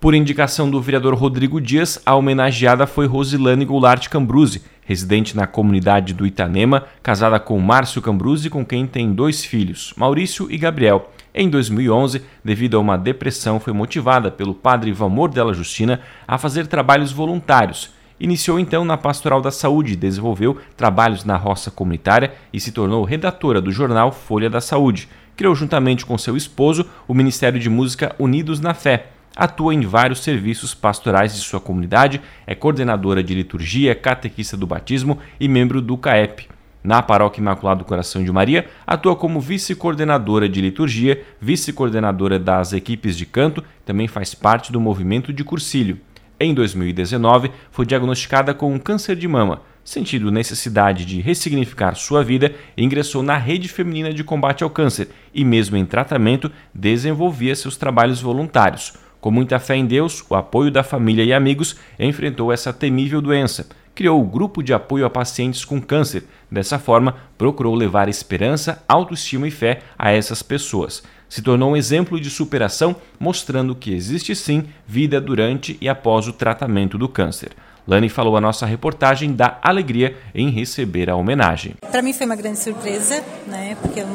Por 0.00 0.14
indicação 0.14 0.70
do 0.70 0.80
vereador 0.80 1.12
Rodrigo 1.14 1.60
Dias, 1.60 2.00
a 2.06 2.14
homenageada 2.14 2.86
foi 2.86 3.06
Rosilane 3.06 3.64
Goulart 3.64 4.08
Cambruzzi, 4.08 4.62
residente 4.88 5.36
na 5.36 5.46
comunidade 5.46 6.14
do 6.14 6.26
Itanema, 6.26 6.86
casada 7.02 7.38
com 7.38 7.60
Márcio 7.60 8.00
Cambruzzi, 8.00 8.48
com 8.48 8.64
quem 8.64 8.86
tem 8.86 9.12
dois 9.12 9.44
filhos, 9.44 9.92
Maurício 9.98 10.50
e 10.50 10.56
Gabriel. 10.56 11.12
Em 11.34 11.50
2011, 11.50 12.22
devido 12.42 12.78
a 12.78 12.80
uma 12.80 12.96
depressão, 12.96 13.60
foi 13.60 13.74
motivada 13.74 14.30
pelo 14.30 14.54
padre 14.54 14.90
Valmor 14.90 15.28
della 15.28 15.52
Justina 15.52 16.00
a 16.26 16.38
fazer 16.38 16.66
trabalhos 16.66 17.12
voluntários. 17.12 17.92
Iniciou 18.18 18.58
então 18.58 18.82
na 18.82 18.96
Pastoral 18.96 19.42
da 19.42 19.50
Saúde, 19.50 19.94
desenvolveu 19.94 20.56
trabalhos 20.74 21.22
na 21.22 21.36
roça 21.36 21.70
comunitária 21.70 22.32
e 22.50 22.58
se 22.58 22.72
tornou 22.72 23.04
redatora 23.04 23.60
do 23.60 23.70
jornal 23.70 24.10
Folha 24.10 24.48
da 24.48 24.62
Saúde. 24.62 25.06
Criou 25.36 25.54
juntamente 25.54 26.06
com 26.06 26.16
seu 26.16 26.34
esposo 26.34 26.86
o 27.06 27.12
Ministério 27.12 27.60
de 27.60 27.68
Música 27.68 28.16
Unidos 28.18 28.58
na 28.58 28.72
Fé. 28.72 29.08
Atua 29.38 29.72
em 29.72 29.82
vários 29.82 30.18
serviços 30.18 30.74
pastorais 30.74 31.32
de 31.32 31.38
sua 31.42 31.60
comunidade, 31.60 32.20
é 32.44 32.56
coordenadora 32.56 33.22
de 33.22 33.32
liturgia, 33.34 33.94
catequista 33.94 34.56
do 34.56 34.66
batismo 34.66 35.16
e 35.38 35.46
membro 35.46 35.80
do 35.80 35.96
CAEP. 35.96 36.48
Na 36.82 37.02
Paróquia 37.02 37.40
Imaculado 37.40 37.84
Coração 37.84 38.24
de 38.24 38.32
Maria, 38.32 38.66
atua 38.84 39.14
como 39.14 39.40
vice-coordenadora 39.40 40.48
de 40.48 40.60
liturgia, 40.60 41.22
vice-coordenadora 41.40 42.36
das 42.36 42.72
equipes 42.72 43.16
de 43.16 43.24
canto, 43.24 43.62
também 43.86 44.08
faz 44.08 44.34
parte 44.34 44.72
do 44.72 44.80
movimento 44.80 45.32
de 45.32 45.44
cursílio. 45.44 46.00
Em 46.40 46.52
2019, 46.52 47.52
foi 47.70 47.86
diagnosticada 47.86 48.52
com 48.52 48.74
um 48.74 48.78
câncer 48.78 49.14
de 49.14 49.28
mama. 49.28 49.62
Sentindo 49.84 50.32
necessidade 50.32 51.04
de 51.04 51.20
ressignificar 51.20 51.94
sua 51.94 52.24
vida, 52.24 52.52
ingressou 52.76 53.22
na 53.22 53.36
Rede 53.36 53.68
Feminina 53.68 54.12
de 54.12 54.24
Combate 54.24 54.64
ao 54.64 54.70
Câncer 54.70 55.08
e, 55.32 55.44
mesmo 55.44 55.76
em 55.76 55.86
tratamento, 55.86 56.50
desenvolvia 56.74 57.54
seus 57.54 57.76
trabalhos 57.76 58.20
voluntários. 58.20 58.94
Com 59.20 59.30
muita 59.30 59.58
fé 59.58 59.76
em 59.76 59.86
Deus, 59.86 60.24
o 60.28 60.34
apoio 60.34 60.70
da 60.70 60.82
família 60.82 61.24
e 61.24 61.32
amigos, 61.32 61.76
enfrentou 61.98 62.52
essa 62.52 62.72
temível 62.72 63.20
doença 63.20 63.66
criou 63.98 64.22
o 64.22 64.24
Grupo 64.24 64.62
de 64.62 64.72
Apoio 64.72 65.04
a 65.04 65.10
Pacientes 65.10 65.64
com 65.64 65.80
Câncer. 65.80 66.22
Dessa 66.48 66.78
forma, 66.78 67.16
procurou 67.36 67.74
levar 67.74 68.08
esperança, 68.08 68.80
autoestima 68.86 69.48
e 69.48 69.50
fé 69.50 69.80
a 69.98 70.12
essas 70.12 70.40
pessoas. 70.40 71.02
Se 71.28 71.42
tornou 71.42 71.72
um 71.72 71.76
exemplo 71.76 72.20
de 72.20 72.30
superação, 72.30 72.94
mostrando 73.18 73.74
que 73.74 73.92
existe 73.92 74.36
sim 74.36 74.66
vida 74.86 75.20
durante 75.20 75.76
e 75.80 75.88
após 75.88 76.28
o 76.28 76.32
tratamento 76.32 76.96
do 76.96 77.08
câncer. 77.08 77.50
Lani 77.88 78.08
falou 78.08 78.36
a 78.36 78.40
nossa 78.40 78.64
reportagem 78.64 79.32
da 79.32 79.58
alegria 79.60 80.16
em 80.32 80.48
receber 80.48 81.10
a 81.10 81.16
homenagem. 81.16 81.74
Para 81.90 82.00
mim 82.00 82.12
foi 82.12 82.24
uma 82.24 82.36
grande 82.36 82.60
surpresa, 82.60 83.20
né? 83.48 83.76
Porque 83.82 83.98
eu 83.98 84.06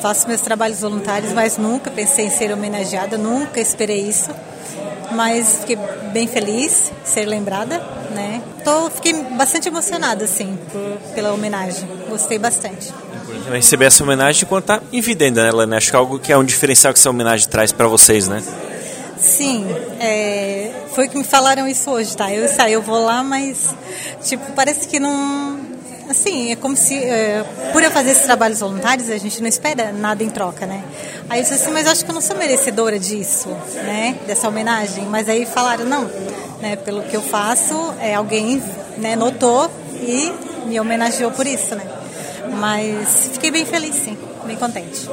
faço 0.00 0.26
meus 0.28 0.40
trabalhos 0.40 0.80
voluntários, 0.80 1.32
mas 1.32 1.58
nunca 1.58 1.90
pensei 1.90 2.26
em 2.26 2.30
ser 2.30 2.52
homenageada, 2.52 3.18
nunca 3.18 3.60
esperei 3.60 4.00
isso 4.00 4.30
mas 5.10 5.58
fiquei 5.60 5.76
bem 6.12 6.26
feliz 6.26 6.92
ser 7.04 7.24
lembrada, 7.26 7.78
né? 8.10 8.42
Tô, 8.64 8.90
fiquei 8.90 9.14
bastante 9.14 9.68
emocionada, 9.68 10.24
assim, 10.24 10.58
por, 10.70 11.14
pela 11.14 11.32
homenagem. 11.32 11.88
Gostei 12.08 12.38
bastante. 12.38 12.92
Receber 13.50 13.86
essa 13.86 14.02
homenagem 14.02 14.44
enquanto 14.44 14.66
tá 14.66 14.82
em 14.92 15.00
vida 15.00 15.24
ainda, 15.24 15.44
né, 15.44 15.50
Lana? 15.50 15.76
Acho 15.76 15.90
que 15.90 15.96
é 15.96 15.98
algo 15.98 16.18
que 16.18 16.32
é 16.32 16.36
um 16.36 16.44
diferencial 16.44 16.92
que 16.92 16.98
essa 16.98 17.10
homenagem 17.10 17.48
traz 17.48 17.72
para 17.72 17.86
vocês, 17.86 18.28
né? 18.28 18.42
Sim, 19.18 19.66
é, 19.98 20.70
foi 20.94 21.08
que 21.08 21.16
me 21.16 21.24
falaram 21.24 21.66
isso 21.66 21.90
hoje, 21.90 22.16
tá? 22.16 22.32
Eu 22.32 22.48
saí, 22.48 22.72
eu 22.72 22.82
vou 22.82 23.04
lá, 23.04 23.22
mas, 23.22 23.74
tipo, 24.22 24.52
parece 24.52 24.86
que 24.86 25.00
não 25.00 25.58
assim, 26.10 26.52
é 26.52 26.56
como 26.56 26.76
se, 26.76 26.96
é, 26.96 27.44
por 27.72 27.82
eu 27.82 27.90
fazer 27.90 28.10
esses 28.10 28.24
trabalhos 28.24 28.60
voluntários, 28.60 29.10
a 29.10 29.18
gente 29.18 29.40
não 29.40 29.48
espera 29.48 29.92
nada 29.92 30.22
em 30.22 30.30
troca, 30.30 30.66
né? 30.66 30.82
Aí 31.28 31.40
eu 31.40 31.42
disse 31.42 31.54
assim, 31.54 31.72
mas 31.72 31.86
eu 31.86 31.92
acho 31.92 32.04
que 32.04 32.10
eu 32.10 32.14
não 32.14 32.20
sou 32.20 32.36
merecedora 32.36 32.98
disso, 32.98 33.48
né? 33.74 34.16
Dessa 34.26 34.48
homenagem. 34.48 35.04
Mas 35.06 35.28
aí 35.28 35.46
falaram, 35.46 35.84
não, 35.84 36.10
né? 36.60 36.76
Pelo 36.76 37.02
que 37.02 37.16
eu 37.16 37.22
faço, 37.22 37.94
é, 38.00 38.14
alguém 38.14 38.62
né, 38.96 39.16
notou 39.16 39.70
e 39.94 40.32
me 40.66 40.78
homenageou 40.80 41.30
por 41.30 41.46
isso, 41.46 41.74
né? 41.74 41.84
Mas 42.58 43.30
fiquei 43.34 43.50
bem 43.50 43.64
feliz, 43.64 43.94
sim, 43.94 44.16
bem 44.44 44.56
contente. 44.56 45.08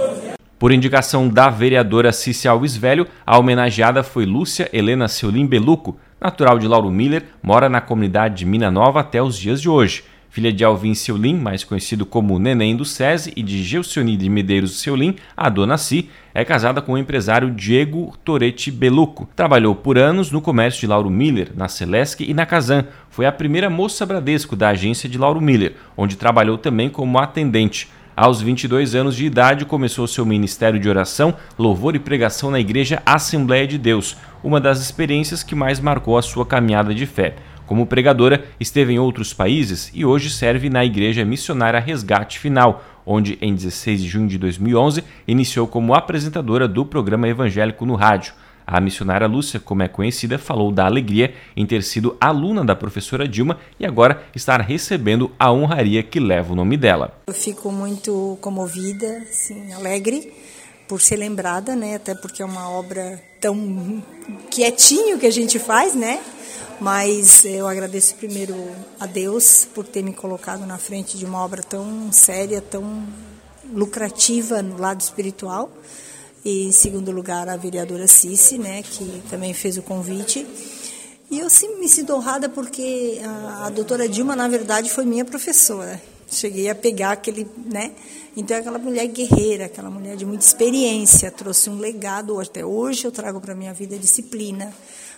Por 0.57 0.71
indicação 0.71 1.27
da 1.27 1.49
vereadora 1.49 2.13
Cícia 2.13 2.49
Alves 2.49 2.77
Velho, 2.77 3.07
a 3.25 3.37
homenageada 3.37 4.01
foi 4.03 4.25
Lúcia 4.25 4.69
Helena 4.71 5.07
Seolim 5.09 5.45
Beluco, 5.45 5.97
natural 6.19 6.57
de 6.57 6.67
Lauro 6.67 6.89
Miller, 6.89 7.25
mora 7.43 7.67
na 7.67 7.81
comunidade 7.81 8.35
de 8.35 8.45
Mina 8.45 8.71
Nova 8.71 9.01
até 9.01 9.21
os 9.21 9.37
dias 9.37 9.61
de 9.61 9.69
hoje 9.69 10.05
filha 10.35 10.51
de 10.51 10.65
Alvin 10.65 10.93
Seulin, 10.93 11.37
mais 11.37 11.63
conhecido 11.63 12.05
como 12.05 12.37
Neném 12.37 12.75
do 12.75 12.83
SESI, 12.83 13.31
e 13.37 13.41
de 13.41 13.63
Gelsioni 13.63 14.17
de 14.17 14.29
Medeiros 14.29 14.81
Seulin, 14.81 15.15
a 15.35 15.47
dona 15.47 15.77
Si, 15.77 16.09
é 16.33 16.43
casada 16.43 16.81
com 16.81 16.91
o 16.91 16.97
empresário 16.97 17.51
Diego 17.51 18.13
Toretti 18.21 18.69
Beluco. 18.69 19.29
Trabalhou 19.33 19.73
por 19.73 19.97
anos 19.97 20.31
no 20.31 20.41
comércio 20.41 20.81
de 20.81 20.87
Lauro 20.87 21.09
Miller, 21.09 21.53
na 21.55 21.69
Celesc 21.69 22.19
e 22.19 22.33
na 22.33 22.45
Kazan. 22.45 22.83
Foi 23.09 23.25
a 23.25 23.31
primeira 23.31 23.69
moça 23.69 24.05
Bradesco 24.05 24.57
da 24.57 24.67
agência 24.67 25.07
de 25.07 25.17
Lauro 25.17 25.39
Miller, 25.39 25.75
onde 25.95 26.17
trabalhou 26.17 26.57
também 26.57 26.89
como 26.89 27.17
atendente. 27.17 27.89
Aos 28.13 28.41
22 28.41 28.93
anos 28.93 29.15
de 29.15 29.25
idade, 29.25 29.63
começou 29.63 30.05
seu 30.05 30.25
ministério 30.25 30.77
de 30.77 30.89
oração, 30.89 31.33
louvor 31.57 31.95
e 31.95 31.99
pregação 31.99 32.51
na 32.51 32.59
Igreja 32.59 33.01
Assembleia 33.05 33.65
de 33.65 33.77
Deus, 33.77 34.17
uma 34.43 34.59
das 34.59 34.81
experiências 34.81 35.43
que 35.43 35.55
mais 35.55 35.79
marcou 35.79 36.17
a 36.17 36.21
sua 36.21 36.45
caminhada 36.45 36.93
de 36.93 37.05
fé. 37.05 37.35
Como 37.65 37.87
pregadora, 37.87 38.45
esteve 38.59 38.93
em 38.93 38.99
outros 38.99 39.33
países 39.33 39.91
e 39.93 40.05
hoje 40.05 40.29
serve 40.29 40.69
na 40.69 40.85
Igreja 40.85 41.25
Missionária 41.25 41.79
Resgate 41.79 42.37
Final, 42.37 42.83
onde 43.05 43.37
em 43.41 43.55
16 43.55 44.03
de 44.03 44.07
junho 44.07 44.27
de 44.27 44.37
2011 44.37 45.03
iniciou 45.27 45.67
como 45.67 45.95
apresentadora 45.95 46.67
do 46.67 46.85
programa 46.85 47.27
evangélico 47.27 47.85
no 47.85 47.95
rádio. 47.95 48.33
A 48.67 48.79
missionária 48.79 49.27
Lúcia, 49.27 49.59
como 49.59 49.83
é 49.83 49.87
conhecida, 49.87 50.39
falou 50.39 50.71
da 50.71 50.85
alegria 50.85 51.33
em 51.55 51.65
ter 51.65 51.83
sido 51.83 52.17
aluna 52.19 52.65
da 52.65 52.75
professora 52.75 53.27
Dilma 53.27 53.59
e 53.79 53.85
agora 53.85 54.23
estar 54.35 54.59
recebendo 54.61 55.31
a 55.39 55.51
honraria 55.51 56.01
que 56.01 56.19
leva 56.19 56.53
o 56.53 56.55
nome 56.55 56.75
dela. 56.75 57.19
Eu 57.27 57.33
fico 57.33 57.71
muito 57.71 58.37
comovida, 58.41 59.23
assim, 59.29 59.71
alegre 59.73 60.31
por 60.87 61.01
ser 61.01 61.17
lembrada, 61.17 61.75
né? 61.75 61.95
Até 61.95 62.15
porque 62.15 62.41
é 62.41 62.45
uma 62.45 62.69
obra 62.69 63.21
tão 63.39 64.03
quietinho 64.49 65.19
que 65.19 65.27
a 65.27 65.31
gente 65.31 65.59
faz, 65.59 65.93
né? 65.95 66.19
Mas 66.79 67.45
eu 67.45 67.67
agradeço 67.67 68.15
primeiro 68.15 68.53
a 68.99 69.05
Deus 69.05 69.65
por 69.73 69.85
ter 69.87 70.03
me 70.03 70.11
colocado 70.11 70.65
na 70.65 70.77
frente 70.77 71.17
de 71.17 71.25
uma 71.25 71.43
obra 71.43 71.63
tão 71.63 72.11
séria, 72.11 72.61
tão 72.61 73.07
lucrativa 73.71 74.61
no 74.61 74.77
lado 74.77 74.99
espiritual. 74.99 75.71
E 76.43 76.65
em 76.67 76.71
segundo 76.71 77.11
lugar, 77.11 77.47
a 77.47 77.55
vereadora 77.55 78.07
Cici, 78.07 78.57
né, 78.57 78.83
que 78.83 79.23
também 79.29 79.53
fez 79.53 79.77
o 79.77 79.81
convite. 79.81 80.45
E 81.31 81.39
eu 81.39 81.49
sim 81.49 81.79
me 81.79 81.87
sinto 81.87 82.13
honrada 82.13 82.49
porque 82.49 83.19
a, 83.23 83.67
a 83.67 83.69
doutora 83.69 84.07
Dilma, 84.07 84.35
na 84.35 84.47
verdade, 84.47 84.89
foi 84.91 85.05
minha 85.05 85.25
professora. 85.25 85.99
Cheguei 86.29 86.69
a 86.69 86.75
pegar 86.75 87.11
aquele, 87.11 87.47
né? 87.65 87.93
Então, 88.35 88.57
aquela 88.57 88.77
mulher 88.77 89.07
guerreira, 89.07 89.65
aquela 89.65 89.89
mulher 89.89 90.17
de 90.17 90.25
muita 90.25 90.45
experiência, 90.45 91.31
trouxe 91.31 91.69
um 91.69 91.79
legado. 91.79 92.39
Até 92.39 92.65
hoje 92.65 93.05
eu 93.05 93.11
trago 93.11 93.39
para 93.39 93.53
a 93.53 93.55
minha 93.55 93.73
vida 93.73 93.97
disciplina 93.97 94.73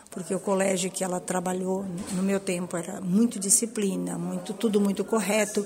porque 0.10 0.34
o 0.34 0.40
colégio 0.40 0.90
que 0.90 1.04
ela 1.04 1.20
trabalhou 1.20 1.86
no 2.14 2.24
meu 2.24 2.40
tempo 2.40 2.76
era 2.78 3.02
muito 3.02 3.40
disciplina, 3.40 4.18
muito 4.18 4.54
tudo 4.54 4.80
muito 4.80 5.04
correto. 5.04 5.66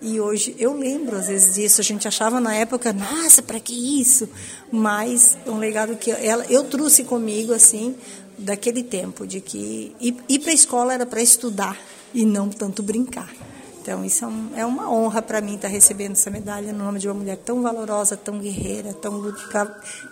E 0.00 0.18
hoje 0.20 0.54
eu 0.58 0.72
lembro 0.72 1.16
às 1.16 1.28
vezes 1.28 1.54
disso, 1.54 1.80
a 1.80 1.84
gente 1.84 2.08
achava 2.08 2.40
na 2.40 2.54
época, 2.54 2.92
nossa, 2.92 3.42
para 3.42 3.60
que 3.60 4.00
isso? 4.00 4.28
Mas 4.72 5.36
um 5.46 5.58
legado 5.58 5.96
que 5.96 6.10
ela 6.10 6.44
eu 6.46 6.64
trouxe 6.64 7.04
comigo 7.04 7.52
assim 7.52 7.96
daquele 8.38 8.82
tempo 8.82 9.26
de 9.26 9.40
que 9.40 9.94
ir, 10.00 10.16
ir 10.28 10.38
para 10.38 10.50
a 10.50 10.54
escola 10.54 10.94
era 10.94 11.04
para 11.04 11.20
estudar 11.20 11.76
e 12.14 12.24
não 12.24 12.48
tanto 12.48 12.82
brincar. 12.82 13.30
Então, 13.82 14.04
isso 14.04 14.24
é, 14.24 14.28
um, 14.28 14.50
é 14.56 14.66
uma 14.66 14.90
honra 14.90 15.22
para 15.22 15.40
mim 15.40 15.54
estar 15.54 15.68
tá 15.68 15.72
recebendo 15.72 16.12
essa 16.12 16.30
medalha 16.30 16.72
no 16.72 16.84
nome 16.84 16.98
de 16.98 17.08
uma 17.08 17.14
mulher 17.14 17.38
tão 17.38 17.62
valorosa, 17.62 18.14
tão 18.14 18.38
guerreira, 18.38 18.92
tão 18.92 19.32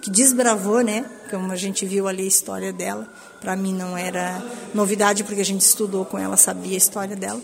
que 0.01 0.11
desbravou, 0.11 0.81
né? 0.81 1.05
Como 1.31 1.53
a 1.53 1.57
gente 1.57 1.85
viu 1.85 2.09
ali 2.09 2.23
a 2.23 2.27
história 2.27 2.73
dela. 2.73 3.07
Para 3.40 3.54
mim 3.57 3.73
não 3.73 3.97
era 3.97 4.42
novidade, 4.75 5.25
porque 5.25 5.40
a 5.40 5.45
gente 5.45 5.61
estudou 5.61 6.04
com 6.04 6.18
ela, 6.18 6.37
sabia 6.37 6.75
a 6.75 6.76
história 6.76 7.16
dela. 7.16 7.40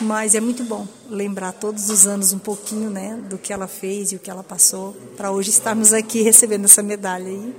Mas 0.00 0.34
é 0.34 0.40
muito 0.40 0.64
bom 0.64 0.86
lembrar 1.10 1.52
todos 1.52 1.90
os 1.90 2.06
anos 2.06 2.32
um 2.32 2.38
pouquinho, 2.38 2.90
né? 2.90 3.18
Do 3.28 3.38
que 3.38 3.52
ela 3.52 3.66
fez 3.66 4.12
e 4.12 4.16
o 4.16 4.18
que 4.18 4.30
ela 4.30 4.42
passou, 4.42 4.96
para 5.16 5.30
hoje 5.30 5.50
estarmos 5.50 5.92
aqui 5.92 6.22
recebendo 6.24 6.64
essa 6.64 6.82
medalha 6.82 7.26
aí, 7.26 7.54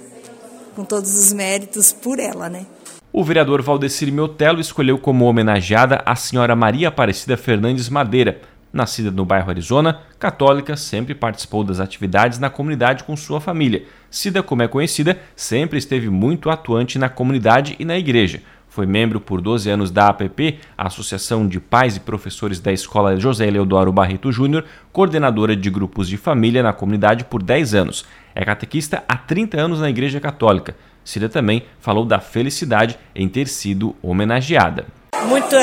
com 0.76 0.84
todos 0.84 1.16
os 1.16 1.32
méritos 1.32 1.92
por 1.94 2.20
ela, 2.20 2.50
né? 2.50 2.66
o 3.14 3.24
vereador 3.24 3.62
Valdecir 3.62 4.12
Miotelo 4.12 4.60
escolheu 4.60 4.98
como 4.98 5.26
homenageada 5.26 6.02
a 6.04 6.16
senhora 6.16 6.56
Maria 6.56 6.88
Aparecida 6.88 7.38
Fernandes 7.38 7.88
Madeira, 7.88 8.42
Nascida 8.74 9.12
no 9.12 9.24
bairro 9.24 9.52
Arizona, 9.52 10.00
católica, 10.18 10.76
sempre 10.76 11.14
participou 11.14 11.64
das 11.64 11.80
atividades 11.80 12.40
na 12.40 12.50
comunidade 12.50 13.04
com 13.04 13.16
sua 13.16 13.40
família. 13.40 13.84
Cida, 14.10 14.42
como 14.42 14.64
é 14.64 14.68
conhecida, 14.68 15.20
sempre 15.36 15.78
esteve 15.78 16.10
muito 16.10 16.50
atuante 16.50 16.98
na 16.98 17.08
comunidade 17.08 17.76
e 17.78 17.86
na 17.86 17.96
igreja. 18.00 18.42
Foi 18.68 18.88
membro 18.88 19.22
por 19.22 19.40
12 19.40 19.70
anos 19.70 19.92
da 19.92 20.08
APP, 20.08 20.58
Associação 20.76 21.48
de 21.48 21.60
Pais 21.60 21.98
e 21.98 22.00
Professores 22.00 22.60
da 22.60 22.74
Escola 22.74 23.16
José 23.16 23.46
Eleodoro 23.46 23.94
Barreto 23.94 24.32
Júnior, 24.32 24.66
coordenadora 24.92 25.56
de 25.56 25.70
grupos 25.70 26.10
de 26.10 26.18
família 26.18 26.64
na 26.64 26.74
comunidade 26.74 27.26
por 27.26 27.44
10 27.44 27.76
anos. 27.76 28.04
É 28.34 28.44
catequista 28.44 29.04
há 29.08 29.16
30 29.16 29.62
anos 29.62 29.80
na 29.82 29.92
Igreja 29.92 30.20
Católica. 30.20 30.76
Cida 31.04 31.30
também 31.30 31.64
falou 31.80 32.06
da 32.06 32.20
felicidade 32.20 32.98
em 33.14 33.30
ter 33.30 33.48
sido 33.48 33.96
homenageada. 34.02 34.88
Muita 35.28 35.60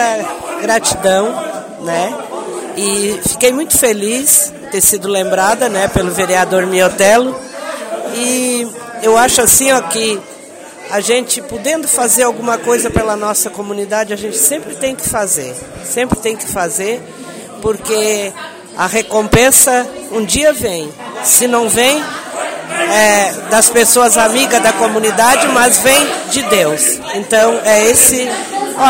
gratidão, 0.63 1.35
né? 1.85 2.30
E 2.83 3.21
fiquei 3.29 3.53
muito 3.53 3.77
feliz 3.77 4.51
ter 4.71 4.81
sido 4.81 5.07
lembrada, 5.07 5.69
né, 5.69 5.87
pelo 5.89 6.11
vereador 6.11 6.67
Miotelo. 6.67 7.39
E 8.15 8.67
eu 9.03 9.19
acho 9.19 9.43
assim, 9.43 9.71
ó, 9.71 9.83
que 9.83 10.19
a 10.91 10.99
gente 11.01 11.43
podendo 11.43 11.87
fazer 11.87 12.23
alguma 12.23 12.57
coisa 12.57 12.89
pela 12.89 13.15
nossa 13.17 13.51
comunidade, 13.51 14.15
a 14.15 14.17
gente 14.17 14.39
sempre 14.39 14.75
tem 14.77 14.97
que 14.97 15.07
fazer, 15.07 15.55
sempre 15.85 16.19
tem 16.21 16.35
que 16.35 16.47
fazer, 16.47 17.03
porque 17.61 18.33
a 18.79 18.87
recompensa 18.87 19.87
um 20.11 20.25
dia 20.25 20.55
vem. 20.55 20.91
Se 21.23 21.47
não 21.47 21.69
vem, 21.69 22.03
é 22.93 23.33
das 23.51 23.69
pessoas 23.69 24.17
amigas 24.17 24.63
da 24.63 24.73
comunidade, 24.73 25.47
mas 25.49 25.77
vem 25.81 25.99
de 26.31 26.43
Deus. 26.45 26.99
Então 27.15 27.61
é 27.63 27.91
esse. 27.91 28.27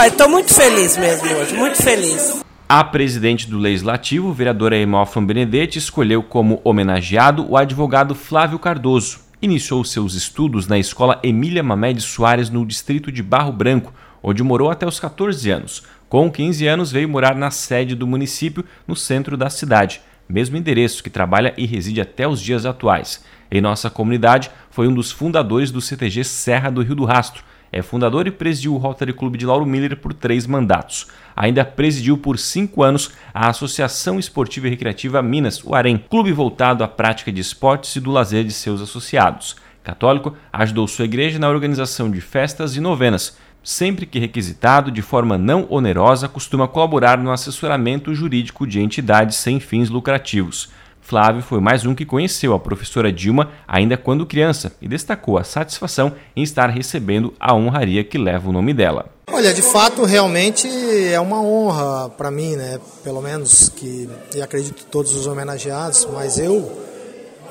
Estou 0.07 0.29
muito 0.29 0.55
feliz 0.55 0.97
mesmo 0.97 1.29
hoje, 1.37 1.55
muito 1.55 1.83
feliz. 1.83 2.35
A 2.73 2.85
presidente 2.85 3.51
do 3.51 3.59
Legislativo, 3.59 4.33
vereadora 4.33 4.77
Emofan 4.77 5.25
Benedetti, 5.27 5.77
escolheu 5.77 6.23
como 6.23 6.61
homenageado 6.63 7.45
o 7.51 7.57
advogado 7.57 8.15
Flávio 8.15 8.61
Cardoso 8.61 9.23
iniciou 9.43 9.83
seus 9.83 10.15
estudos 10.15 10.69
na 10.69 10.79
escola 10.79 11.19
Emília 11.21 11.65
Mamed 11.65 12.01
Soares, 12.01 12.49
no 12.49 12.65
distrito 12.65 13.11
de 13.11 13.25
Barro 13.25 13.53
Branco, 13.53 13.93
onde 14.23 14.45
morou 14.45 14.71
até 14.71 14.87
os 14.87 15.01
14 15.01 15.51
anos. 15.51 15.83
Com 16.09 16.31
15 16.31 16.65
anos, 16.69 16.93
veio 16.93 17.09
morar 17.09 17.35
na 17.35 17.51
sede 17.51 17.97
do 17.97 18.07
município, 18.07 18.65
no 18.87 18.95
centro 18.95 19.37
da 19.37 19.51
cidade, 19.51 20.01
mesmo 20.29 20.57
endereço 20.57 21.03
que 21.03 21.11
trabalha 21.11 21.53
e 21.57 21.67
reside 21.67 22.01
até 22.01 22.29
os 22.29 22.41
dias 22.41 22.65
atuais. 22.65 23.25
Em 23.51 23.61
nossa 23.61 23.91
comunidade, 23.91 24.49
foi 24.71 24.87
um 24.87 24.95
dos 24.95 25.11
fundadores 25.11 25.73
do 25.73 25.81
CTG 25.81 26.23
Serra 26.23 26.71
do 26.71 26.83
Rio 26.83 26.95
do 26.95 27.05
Rastro, 27.05 27.43
é 27.73 27.83
fundador 27.83 28.27
e 28.27 28.31
presidiu 28.31 28.75
o 28.75 28.79
Rotary 28.79 29.13
Clube 29.13 29.39
de 29.39 29.47
Lauro 29.47 29.65
Miller 29.65 29.97
por 29.97 30.13
três 30.13 30.47
mandatos. 30.47 31.07
Ainda 31.37 31.65
presidiu 31.65 32.19
por 32.19 32.39
cinco 32.39 32.83
anos 32.83 33.13
a 33.33 33.49
Associação 33.49 34.19
Esportiva 34.19 34.67
e 34.67 34.71
Recreativa 34.71 35.23
Minas, 35.23 35.63
o 35.65 35.75
AREM, 35.75 36.05
clube 36.11 36.33
voltado 36.33 36.83
à 36.83 36.89
prática 36.89 37.31
de 37.31 37.41
esportes 37.41 37.95
e 37.97 38.01
do 38.01 38.11
lazer 38.11 38.45
de 38.45 38.53
seus 38.53 38.81
associados. 38.81 39.57
Católico, 39.83 40.37
ajudou 40.53 40.87
sua 40.87 41.05
igreja 41.05 41.39
na 41.39 41.49
organização 41.49 42.11
de 42.11 42.21
festas 42.21 42.77
e 42.77 42.81
novenas. 42.81 43.39
Sempre 43.63 44.07
que 44.07 44.19
requisitado, 44.19 44.91
de 44.91 45.03
forma 45.03 45.37
não 45.37 45.67
onerosa, 45.71 46.29
costuma 46.29 46.67
colaborar 46.67 47.19
no 47.19 47.31
assessoramento 47.31 48.15
jurídico 48.15 48.67
de 48.67 48.81
entidades 48.81 49.37
sem 49.37 49.61
fins 49.61 49.91
lucrativos. 49.91 50.71
Flávio 51.01 51.43
foi 51.43 51.61
mais 51.61 51.85
um 51.85 51.95
que 51.95 52.05
conheceu 52.05 52.55
a 52.55 52.59
professora 52.59 53.13
Dilma 53.13 53.51
ainda 53.67 53.97
quando 53.97 54.27
criança 54.27 54.73
e 54.81 54.89
destacou 54.89 55.39
a 55.39 55.45
satisfação 55.45 56.13
em 56.37 56.43
estar 56.43 56.69
recebendo 56.69 57.35
a 57.41 57.55
honraria 57.55 58.05
que 58.05 58.19
leva 58.19 58.49
o 58.49 58.53
nome 58.53 58.73
dela. 58.73 59.07
Olha, 59.33 59.55
de 59.55 59.63
fato, 59.63 60.05
realmente 60.05 60.69
é 61.13 61.19
uma 61.21 61.41
honra 61.41 62.09
para 62.11 62.31
mim, 62.31 62.57
né? 62.57 62.79
Pelo 63.03 63.21
menos 63.21 63.69
que 63.69 64.09
e 64.35 64.43
acredito 64.43 64.85
todos 64.87 65.15
os 65.15 65.27
homenageados, 65.27 66.07
mas 66.13 66.39
eu 66.39 66.71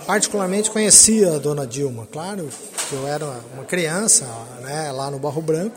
particularmente 0.05 0.69
conhecia 0.71 1.35
a 1.35 1.39
dona 1.39 1.65
Dilma. 1.65 2.07
Claro 2.11 2.49
eu 2.91 3.07
era 3.07 3.25
uma 3.53 3.63
criança, 3.63 4.25
né, 4.61 4.91
lá 4.91 5.11
no 5.11 5.19
Barro 5.19 5.41
Branco, 5.41 5.75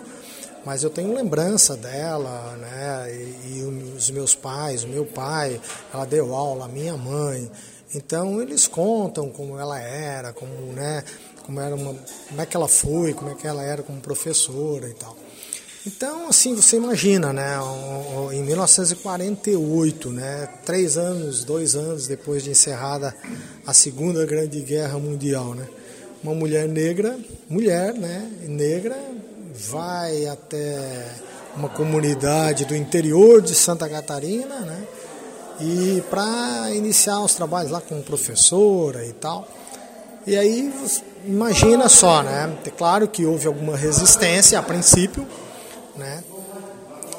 mas 0.65 0.83
eu 0.83 0.91
tenho 0.91 1.15
lembrança 1.15 1.77
dela, 1.77 2.57
né? 2.57 3.15
E, 3.15 3.59
e, 3.59 3.95
os 3.97 4.11
meus 4.11 4.35
pais, 4.35 4.85
o 4.85 4.89
meu 4.89 5.05
pai, 5.05 5.61
ela 5.93 6.05
deu 6.05 6.35
aula, 6.35 6.67
a 6.67 6.69
minha 6.69 6.97
mãe. 6.97 7.51
Então 7.95 8.41
eles 8.41 8.67
contam 8.67 9.29
como 9.29 9.59
ela 9.59 9.79
era, 9.79 10.33
como, 10.33 10.73
né, 10.73 11.05
como 11.45 11.61
era 11.61 11.75
uma, 11.75 11.95
como 12.29 12.41
é 12.41 12.47
que 12.47 12.57
ela 12.57 12.69
foi, 12.69 13.13
como 13.13 13.31
é 13.31 13.35
que 13.35 13.47
ela 13.47 13.63
era 13.63 13.83
como 13.83 14.01
professora 14.01 14.89
e 14.89 14.95
tal. 14.95 15.17
Então, 15.85 16.29
assim, 16.29 16.55
você 16.55 16.77
imagina, 16.77 17.33
né, 17.33 17.59
em 18.33 18.41
1948, 18.45 20.11
né, 20.11 20.49
três 20.65 20.97
anos, 20.97 21.43
dois 21.43 21.75
anos 21.75 22.07
depois 22.07 22.45
de 22.45 22.51
encerrada 22.51 23.13
a 23.67 23.75
Segunda 23.75 24.25
Grande 24.25 24.61
Guerra 24.61 24.97
Mundial, 24.97 25.55
né, 25.55 25.67
uma 26.23 26.35
mulher 26.37 26.69
negra, 26.69 27.19
mulher, 27.49 27.95
né, 27.95 28.31
negra, 28.47 28.97
vai 29.55 30.27
até 30.27 31.07
uma 31.57 31.69
comunidade 31.69 32.65
do 32.65 32.75
interior 32.75 33.43
de 33.43 33.55
Santa 33.55 33.89
Catarina, 33.89 34.61
né, 34.61 34.83
e 35.61 36.03
para 36.11 36.71
iniciar 36.75 37.21
os 37.21 37.35
trabalhos 37.35 37.71
lá 37.71 37.81
como 37.81 38.03
professora 38.03 39.05
e 39.05 39.13
tal. 39.13 39.47
E 40.27 40.37
aí 40.37 40.73
imagina 41.25 41.89
só, 41.89 42.23
né? 42.23 42.57
É 42.65 42.71
claro 42.71 43.09
que 43.09 43.25
houve 43.27 43.47
alguma 43.47 43.77
resistência 43.77 44.59
a 44.59 44.63
princípio, 44.63 45.27
né? 45.97 46.23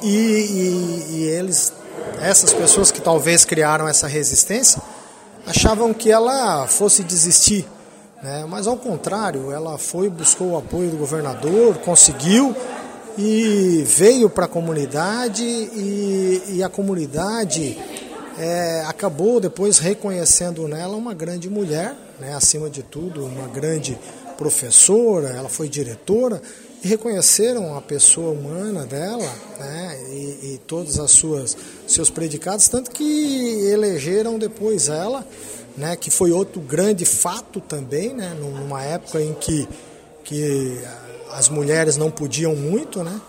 E, 0.02 0.08
e, 0.10 1.06
e 1.12 1.24
eles, 1.24 1.72
essas 2.22 2.54
pessoas 2.54 2.92
que 2.92 3.02
talvez 3.02 3.46
criaram 3.46 3.88
essa 3.88 4.08
resistência, 4.08 4.82
achavam 5.46 5.94
que 5.94 6.12
ela 6.12 6.68
fosse 6.68 7.04
desistir, 7.04 7.66
né? 8.24 8.46
Mas 8.48 8.66
ao 8.66 8.78
contrário, 8.78 9.52
ela 9.52 9.78
foi 9.78 10.10
buscou 10.10 10.52
o 10.52 10.58
apoio 10.58 10.90
do 10.90 10.98
governador, 10.98 11.78
conseguiu 11.80 12.56
e 13.18 13.84
veio 13.86 14.30
para 14.30 14.46
a 14.46 14.48
comunidade 14.48 15.44
e, 15.44 16.44
e 16.48 16.64
a 16.64 16.70
comunidade 16.70 17.78
é, 18.38 18.84
acabou 18.88 19.40
depois 19.40 19.78
reconhecendo 19.78 20.68
nela 20.68 20.96
uma 20.96 21.14
grande 21.14 21.50
mulher, 21.50 21.96
né, 22.20 22.34
acima 22.34 22.70
de 22.70 22.82
tudo, 22.82 23.26
uma 23.26 23.48
grande 23.48 23.98
professora, 24.38 25.30
ela 25.30 25.50
foi 25.50 25.70
diretora, 25.70 26.42
e 26.84 26.88
reconheceram 26.88 27.78
a 27.78 27.82
pessoa 27.82 28.32
humana 28.32 28.86
dela 28.86 29.32
né, 29.60 30.06
e, 30.10 30.54
e 30.54 30.62
todos 30.66 31.00
suas 31.12 31.56
seus 31.88 32.10
predicados, 32.10 32.68
tanto 32.68 32.92
que 32.92 33.70
elegeram 33.72 34.38
depois 34.38 34.90
ela, 34.90 35.26
né, 35.78 35.96
que 35.96 36.12
foi 36.12 36.32
outro 36.32 36.62
grande 36.62 37.06
fato 37.06 37.60
também, 37.60 38.14
né, 38.14 38.36
numa 38.40 38.84
época 38.84 39.22
em 39.22 39.34
que, 39.34 39.68
que 40.24 40.80
as 41.32 41.50
mulheres 41.50 41.98
não 41.98 42.12
podiam 42.12 42.56
muito, 42.56 43.04
né, 43.04 43.20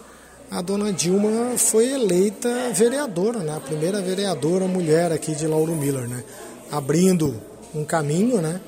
a 0.55 0.61
dona 0.61 0.93
Dilma 0.93 1.59
foi 1.59 1.93
eleita 1.93 2.49
vereadora, 2.73 3.41
né? 3.41 3.57
a 3.57 3.61
primeira 3.61 4.01
vereadora 4.01 4.69
mulher 4.69 5.11
aqui 5.11 5.35
de 5.35 5.49
Lauro 5.49 5.75
Miller, 5.75 6.07
né? 6.07 6.23
abrindo 6.71 7.35
um 7.75 7.85
caminho 7.85 8.41
né? 8.41 8.61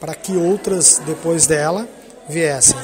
para 0.00 0.16
que 0.16 0.36
outras 0.36 1.00
depois 1.06 1.46
dela 1.46 1.86
viessem. 2.28 2.76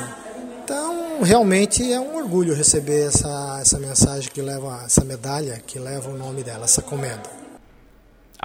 Então, 0.63 1.23
realmente 1.23 1.93
é 1.93 1.99
um 1.99 2.17
orgulho 2.17 2.55
receber 2.55 3.09
essa, 3.09 3.59
essa 3.61 3.79
mensagem 3.79 4.31
que 4.33 4.41
leva, 4.41 4.83
essa 4.87 5.05
medalha 5.05 5.61
que 5.67 5.79
leva 5.81 6.09
o 6.09 6.17
nome 6.17 6.45
dela, 6.45 6.65
essa 6.65 6.81
comenda. 6.81 7.44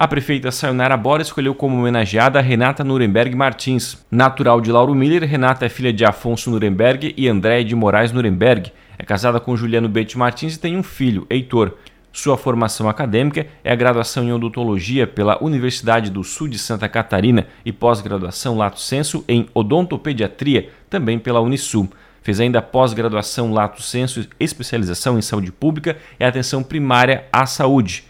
A 0.00 0.08
prefeita 0.08 0.50
Sayonara 0.50 0.96
Bora 0.96 1.20
escolheu 1.20 1.54
como 1.54 1.76
homenageada 1.76 2.40
Renata 2.40 2.82
Nuremberg 2.82 3.36
Martins. 3.36 4.02
Natural 4.10 4.58
de 4.58 4.72
Lauro 4.72 4.94
Miller, 4.94 5.28
Renata 5.28 5.66
é 5.66 5.68
filha 5.68 5.92
de 5.92 6.06
Afonso 6.06 6.50
Nuremberg 6.50 7.12
e 7.18 7.28
André 7.28 7.62
de 7.62 7.74
Moraes 7.74 8.10
Nuremberg. 8.10 8.72
É 8.98 9.04
casada 9.04 9.38
com 9.38 9.54
Juliano 9.54 9.90
Bete 9.90 10.16
Martins 10.16 10.54
e 10.54 10.58
tem 10.58 10.74
um 10.74 10.82
filho, 10.82 11.26
Heitor. 11.28 11.74
Sua 12.10 12.38
formação 12.38 12.88
acadêmica 12.88 13.46
é 13.62 13.70
a 13.70 13.76
graduação 13.76 14.24
em 14.24 14.32
odontologia 14.32 15.06
pela 15.06 15.36
Universidade 15.44 16.10
do 16.10 16.24
Sul 16.24 16.48
de 16.48 16.58
Santa 16.58 16.88
Catarina 16.88 17.46
e 17.62 17.70
pós-graduação 17.70 18.56
lato 18.56 18.80
sensu 18.80 19.22
em 19.28 19.50
odontopediatria, 19.52 20.70
também 20.88 21.18
pela 21.18 21.42
Unisul. 21.42 21.90
Fez 22.22 22.40
ainda 22.40 22.62
pós-graduação 22.62 23.52
lato 23.52 23.82
sensu, 23.82 24.26
especialização 24.40 25.18
em 25.18 25.22
saúde 25.22 25.52
pública 25.52 25.98
e 26.18 26.24
atenção 26.24 26.62
primária 26.62 27.26
à 27.30 27.44
saúde. 27.44 28.08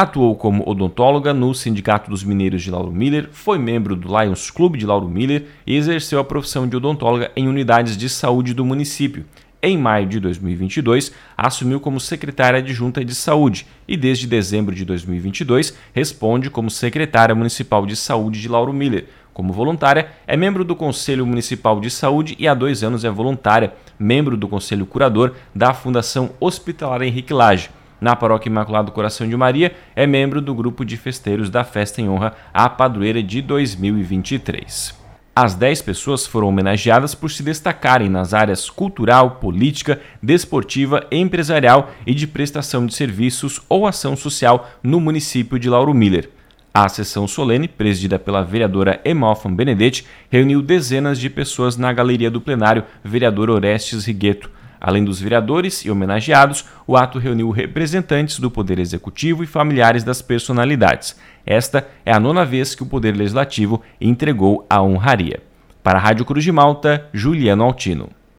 Atuou 0.00 0.36
como 0.36 0.62
odontóloga 0.64 1.34
no 1.34 1.52
Sindicato 1.52 2.08
dos 2.08 2.22
Mineiros 2.22 2.62
de 2.62 2.70
Lauro 2.70 2.92
Miller, 2.92 3.30
foi 3.32 3.58
membro 3.58 3.96
do 3.96 4.06
Lions 4.06 4.48
Club 4.48 4.76
de 4.76 4.86
Lauro 4.86 5.08
Miller 5.08 5.46
e 5.66 5.74
exerceu 5.74 6.20
a 6.20 6.24
profissão 6.24 6.68
de 6.68 6.76
odontóloga 6.76 7.32
em 7.34 7.48
unidades 7.48 7.96
de 7.96 8.08
saúde 8.08 8.54
do 8.54 8.64
município. 8.64 9.24
Em 9.60 9.76
maio 9.76 10.06
de 10.06 10.20
2022, 10.20 11.10
assumiu 11.36 11.80
como 11.80 11.98
secretária 11.98 12.60
adjunta 12.60 13.04
de 13.04 13.12
saúde 13.12 13.66
e, 13.88 13.96
desde 13.96 14.28
dezembro 14.28 14.72
de 14.72 14.84
2022, 14.84 15.76
responde 15.92 16.48
como 16.48 16.70
secretária 16.70 17.34
municipal 17.34 17.84
de 17.84 17.96
saúde 17.96 18.40
de 18.40 18.46
Lauro 18.46 18.72
Miller. 18.72 19.06
Como 19.34 19.52
voluntária, 19.52 20.10
é 20.28 20.36
membro 20.36 20.64
do 20.64 20.76
Conselho 20.76 21.26
Municipal 21.26 21.80
de 21.80 21.90
Saúde 21.90 22.36
e 22.38 22.46
há 22.46 22.54
dois 22.54 22.84
anos 22.84 23.04
é 23.04 23.10
voluntária, 23.10 23.74
membro 23.98 24.36
do 24.36 24.46
Conselho 24.46 24.86
Curador 24.86 25.34
da 25.52 25.74
Fundação 25.74 26.30
Hospitalar 26.38 27.02
Henrique 27.02 27.34
Lage. 27.34 27.70
Na 28.00 28.16
Paróquia 28.16 28.50
Imaculado 28.50 28.92
Coração 28.92 29.28
de 29.28 29.36
Maria, 29.36 29.74
é 29.94 30.06
membro 30.06 30.40
do 30.40 30.54
grupo 30.54 30.84
de 30.84 30.96
festeiros 30.96 31.50
da 31.50 31.64
Festa 31.64 32.00
em 32.00 32.08
Honra 32.08 32.34
à 32.52 32.68
Padroeira 32.68 33.22
de 33.22 33.42
2023. 33.42 34.98
As 35.40 35.54
10 35.54 35.82
pessoas 35.82 36.26
foram 36.26 36.48
homenageadas 36.48 37.14
por 37.14 37.30
se 37.30 37.44
destacarem 37.44 38.08
nas 38.08 38.34
áreas 38.34 38.68
cultural, 38.68 39.36
política, 39.40 40.00
desportiva, 40.20 41.06
empresarial 41.12 41.92
e 42.04 42.12
de 42.12 42.26
prestação 42.26 42.84
de 42.84 42.92
serviços 42.92 43.62
ou 43.68 43.86
ação 43.86 44.16
social 44.16 44.68
no 44.82 44.98
município 44.98 45.56
de 45.56 45.70
Lauro 45.70 45.94
Miller. 45.94 46.28
A 46.74 46.88
sessão 46.88 47.26
solene, 47.28 47.66
presidida 47.68 48.18
pela 48.18 48.42
vereadora 48.42 49.00
Emofan 49.04 49.54
Benedetti, 49.54 50.04
reuniu 50.28 50.60
dezenas 50.60 51.18
de 51.18 51.30
pessoas 51.30 51.76
na 51.76 51.92
galeria 51.92 52.30
do 52.30 52.40
plenário 52.40 52.84
Vereador 53.02 53.48
Orestes 53.48 54.06
Rigueto. 54.06 54.50
Além 54.80 55.04
dos 55.04 55.20
vereadores 55.20 55.84
e 55.84 55.90
homenageados, 55.90 56.64
o 56.86 56.96
ato 56.96 57.18
reuniu 57.18 57.50
representantes 57.50 58.38
do 58.38 58.50
Poder 58.50 58.78
Executivo 58.78 59.42
e 59.42 59.46
familiares 59.46 60.04
das 60.04 60.22
personalidades. 60.22 61.16
Esta 61.44 61.86
é 62.04 62.12
a 62.12 62.20
nona 62.20 62.44
vez 62.44 62.74
que 62.74 62.82
o 62.82 62.86
Poder 62.86 63.16
Legislativo 63.16 63.82
entregou 64.00 64.66
a 64.68 64.82
honraria. 64.82 65.42
Para 65.82 65.98
a 65.98 66.02
Rádio 66.02 66.24
Cruz 66.24 66.44
de 66.44 66.52
Malta, 66.52 67.08
Juliano 67.12 67.64
Altino. 67.64 68.17